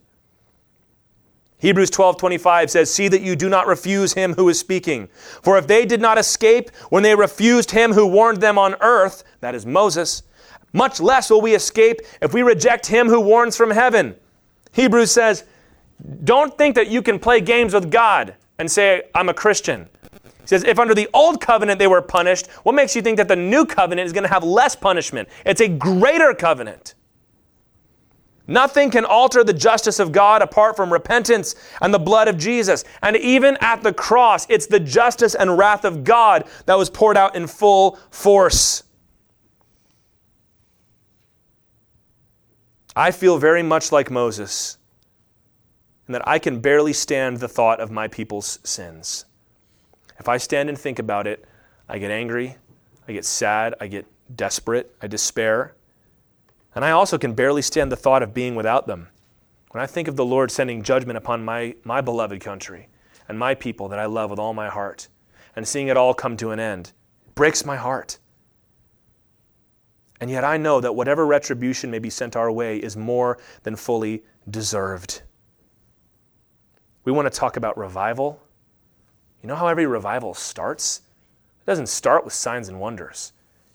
[1.60, 5.08] Hebrews 12:25 says, "See that you do not refuse him who is speaking.
[5.42, 9.24] For if they did not escape when they refused him who warned them on earth,
[9.40, 10.24] that is Moses,
[10.74, 14.16] much less will we escape if we reject him who warns from heaven."
[14.74, 15.46] Hebrews says,
[16.26, 19.88] "Don't think that you can play games with God and say, I'm a Christian."
[20.46, 23.28] He says, if under the old covenant they were punished, what makes you think that
[23.28, 25.28] the new covenant is going to have less punishment?
[25.44, 26.94] It's a greater covenant.
[28.48, 32.84] Nothing can alter the justice of God apart from repentance and the blood of Jesus.
[33.02, 37.18] And even at the cross, it's the justice and wrath of God that was poured
[37.18, 38.84] out in full force.
[42.96, 44.78] I feel very much like Moses,
[46.06, 49.26] and that I can barely stand the thought of my people's sins.
[50.26, 51.46] If I stand and think about it,
[51.88, 52.58] I get angry,
[53.08, 55.76] I get sad, I get desperate, I despair.
[56.74, 59.10] And I also can barely stand the thought of being without them.
[59.70, 62.90] When I think of the Lord sending judgment upon my, my beloved country
[63.30, 65.10] and my people that I love with all my heart,
[65.56, 66.94] and seeing it all come to an end,
[67.28, 68.18] it breaks my heart.
[70.20, 73.76] And yet I know that whatever retribution may be sent our way is more than
[73.76, 75.22] fully deserved.
[77.04, 78.42] We want to talk about revival.
[79.46, 81.02] You know how every revival starts?
[81.62, 83.32] It doesn't start with signs and wonders.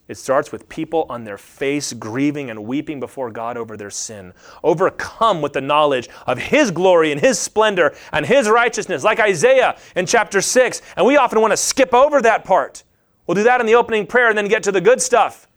[0.09, 4.33] It starts with people on their face grieving and weeping before God over their sin,
[4.65, 9.77] overcome with the knowledge of His glory and His splendor and His righteousness, like Isaiah
[9.95, 10.81] in chapter 6.
[10.97, 12.83] And we often want to skip over that part.
[13.25, 15.47] We'll do that in the opening prayer and then get to the good stuff.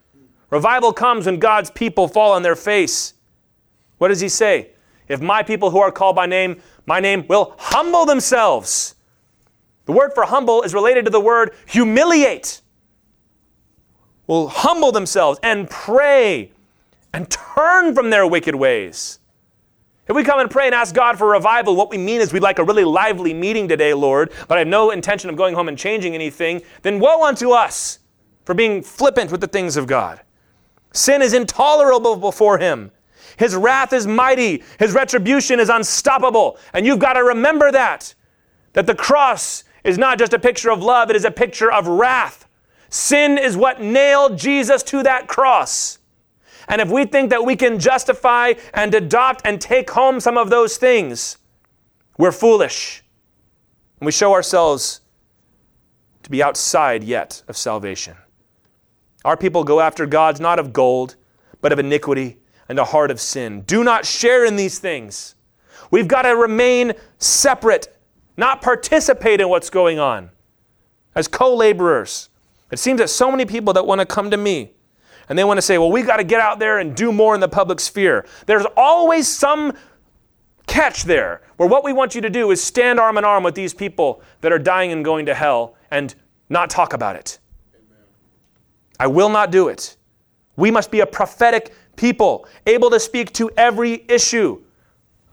[0.48, 3.14] Revival comes when God's people fall on their face.
[3.98, 4.70] What does He say?
[5.08, 8.94] If my people who are called by name, my name, will humble themselves
[9.86, 12.60] the word for humble is related to the word humiliate.
[14.26, 16.52] Will humble themselves and pray
[17.12, 19.18] and turn from their wicked ways.
[20.06, 22.42] If we come and pray and ask God for revival, what we mean is we'd
[22.42, 25.68] like a really lively meeting today, Lord, but I have no intention of going home
[25.68, 28.00] and changing anything, then woe unto us
[28.44, 30.20] for being flippant with the things of God.
[30.92, 32.90] Sin is intolerable before Him.
[33.38, 34.62] His wrath is mighty.
[34.78, 36.58] His retribution is unstoppable.
[36.72, 38.14] And you've got to remember that.
[38.74, 41.86] That the cross is not just a picture of love, it is a picture of
[41.86, 42.48] wrath.
[42.88, 45.98] Sin is what nailed Jesus to that cross.
[46.68, 50.48] And if we think that we can justify and adopt and take home some of
[50.48, 51.36] those things,
[52.16, 53.02] we're foolish.
[54.00, 55.02] And we show ourselves
[56.22, 58.16] to be outside yet of salvation.
[59.24, 61.16] Our people go after gods not of gold,
[61.60, 63.62] but of iniquity and a heart of sin.
[63.62, 65.34] Do not share in these things.
[65.90, 67.93] We've got to remain separate
[68.36, 70.30] not participate in what's going on
[71.14, 72.28] as co laborers.
[72.70, 74.72] It seems that so many people that want to come to me
[75.28, 77.34] and they want to say, well, we got to get out there and do more
[77.34, 78.26] in the public sphere.
[78.46, 79.76] There's always some
[80.66, 83.54] catch there where what we want you to do is stand arm in arm with
[83.54, 86.14] these people that are dying and going to hell and
[86.48, 87.38] not talk about it.
[88.98, 89.96] I will not do it.
[90.56, 94.62] We must be a prophetic people, able to speak to every issue.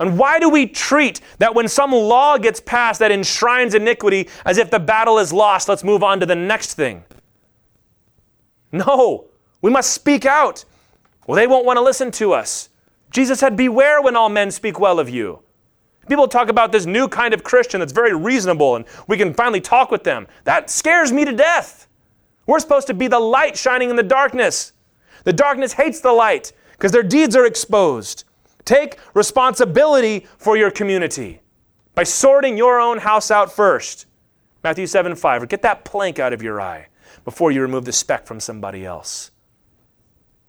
[0.01, 4.57] And why do we treat that when some law gets passed that enshrines iniquity as
[4.57, 7.03] if the battle is lost, let's move on to the next thing?
[8.71, 9.27] No,
[9.61, 10.65] we must speak out.
[11.27, 12.69] Well, they won't want to listen to us.
[13.11, 15.43] Jesus said, Beware when all men speak well of you.
[16.09, 19.61] People talk about this new kind of Christian that's very reasonable and we can finally
[19.61, 20.25] talk with them.
[20.45, 21.87] That scares me to death.
[22.47, 24.73] We're supposed to be the light shining in the darkness.
[25.25, 28.23] The darkness hates the light because their deeds are exposed.
[28.65, 31.41] Take responsibility for your community
[31.95, 34.05] by sorting your own house out first.
[34.63, 35.43] Matthew 7 5.
[35.43, 36.87] Or get that plank out of your eye
[37.25, 39.31] before you remove the speck from somebody else.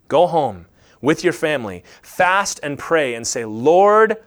[0.08, 0.66] Go home
[1.00, 4.18] with your family, fast and pray, and say, Lord,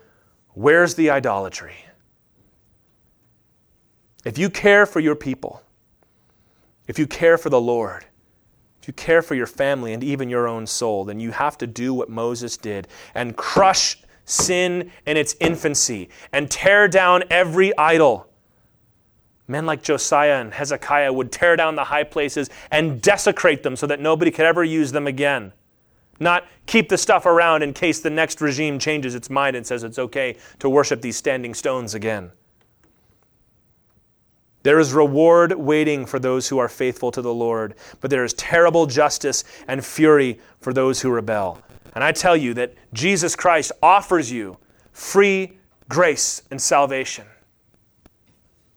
[0.54, 1.76] where's the idolatry?
[4.26, 5.62] If you care for your people,
[6.88, 8.06] if you care for the Lord,
[8.88, 11.94] you care for your family and even your own soul, then you have to do
[11.94, 18.28] what Moses did and crush sin in its infancy and tear down every idol.
[19.48, 23.86] Men like Josiah and Hezekiah would tear down the high places and desecrate them so
[23.88, 25.54] that nobody could ever use them again.
[26.20, 29.84] Not keep the stuff around in case the next regime changes its mind and says
[29.84, 32.32] it's okay to worship these standing stones again.
[34.66, 38.34] There is reward waiting for those who are faithful to the Lord, but there is
[38.34, 41.62] terrible justice and fury for those who rebel.
[41.94, 44.58] And I tell you that Jesus Christ offers you
[44.92, 47.28] free grace and salvation.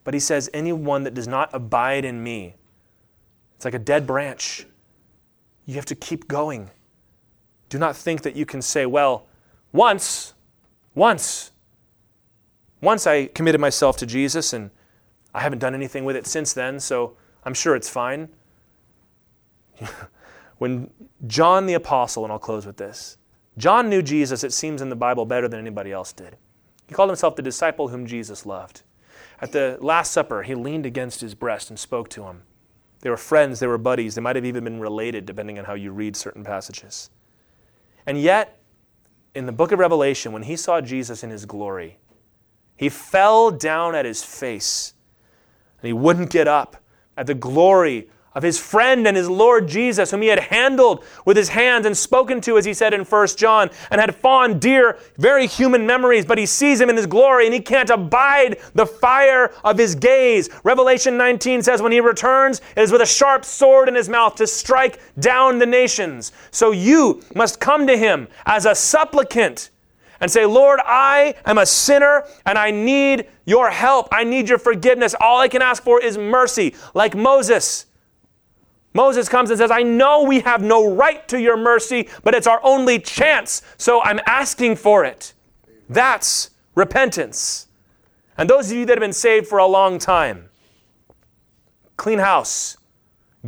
[0.05, 2.55] But he says, Anyone that does not abide in me
[3.57, 4.67] It's like a dead branch.
[5.65, 6.69] You have to keep going.
[7.71, 9.27] Do not think that you can say, well,
[9.73, 10.35] once,
[10.95, 11.51] once,
[12.83, 14.71] once I committed myself to Jesus and
[15.39, 18.29] I haven't done anything with it since then, so I'm sure it's fine.
[20.59, 20.91] when
[21.29, 23.19] John the Apostle, and I'll close with this,
[23.57, 26.37] John knew Jesus, it seems in the Bible, better than anybody else did.
[26.89, 28.83] He called himself the disciple whom Jesus loved.
[29.41, 32.43] At the Last Supper, he leaned against his breast and spoke to him.
[33.03, 35.75] They were friends, they were buddies, they might have even been related, depending on how
[35.75, 37.11] you read certain passages.
[38.07, 38.61] And yet,
[39.37, 41.99] in the book of Revelation, when he saw Jesus in his glory,
[42.77, 44.95] he fell down at his face
[45.81, 46.77] and he wouldn't get up
[47.17, 48.09] at the glory
[48.39, 51.97] of his friend and his Lord Jesus, whom he had handled with his hands and
[51.97, 56.25] spoken to, as he said in 1 John, and had fond, dear, very human memories,
[56.25, 59.97] but he sees him in his glory and he can't abide the fire of his
[59.97, 60.49] gaze.
[60.63, 64.37] Revelation 19 says, When he returns, it is with a sharp sword in his mouth
[64.37, 66.31] to strike down the nations.
[66.53, 69.71] So you must come to him as a supplicant
[70.21, 74.09] and say, Lord, I am a sinner and I need your help.
[74.13, 75.15] I need your forgiveness.
[75.21, 77.87] All I can ask for is mercy, like Moses.
[78.95, 82.47] Moses comes and says, I know we have no right to your mercy, but it's
[82.47, 85.35] our only chance, so I'm asking for it.
[85.89, 87.69] That's repentance.
[88.37, 90.49] And those of you that have been saved for a long time,
[91.97, 92.77] clean house,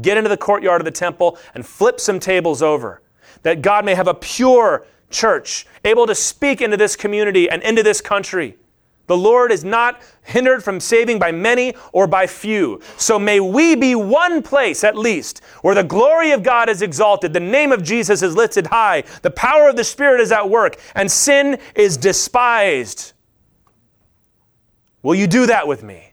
[0.00, 3.02] get into the courtyard of the temple and flip some tables over,
[3.42, 7.82] that God may have a pure church, able to speak into this community and into
[7.82, 8.56] this country.
[9.10, 12.80] The Lord is not hindered from saving by many or by few.
[12.96, 17.32] So may we be one place at least where the glory of God is exalted,
[17.32, 20.76] the name of Jesus is lifted high, the power of the Spirit is at work,
[20.94, 23.12] and sin is despised.
[25.02, 26.09] Will you do that with me?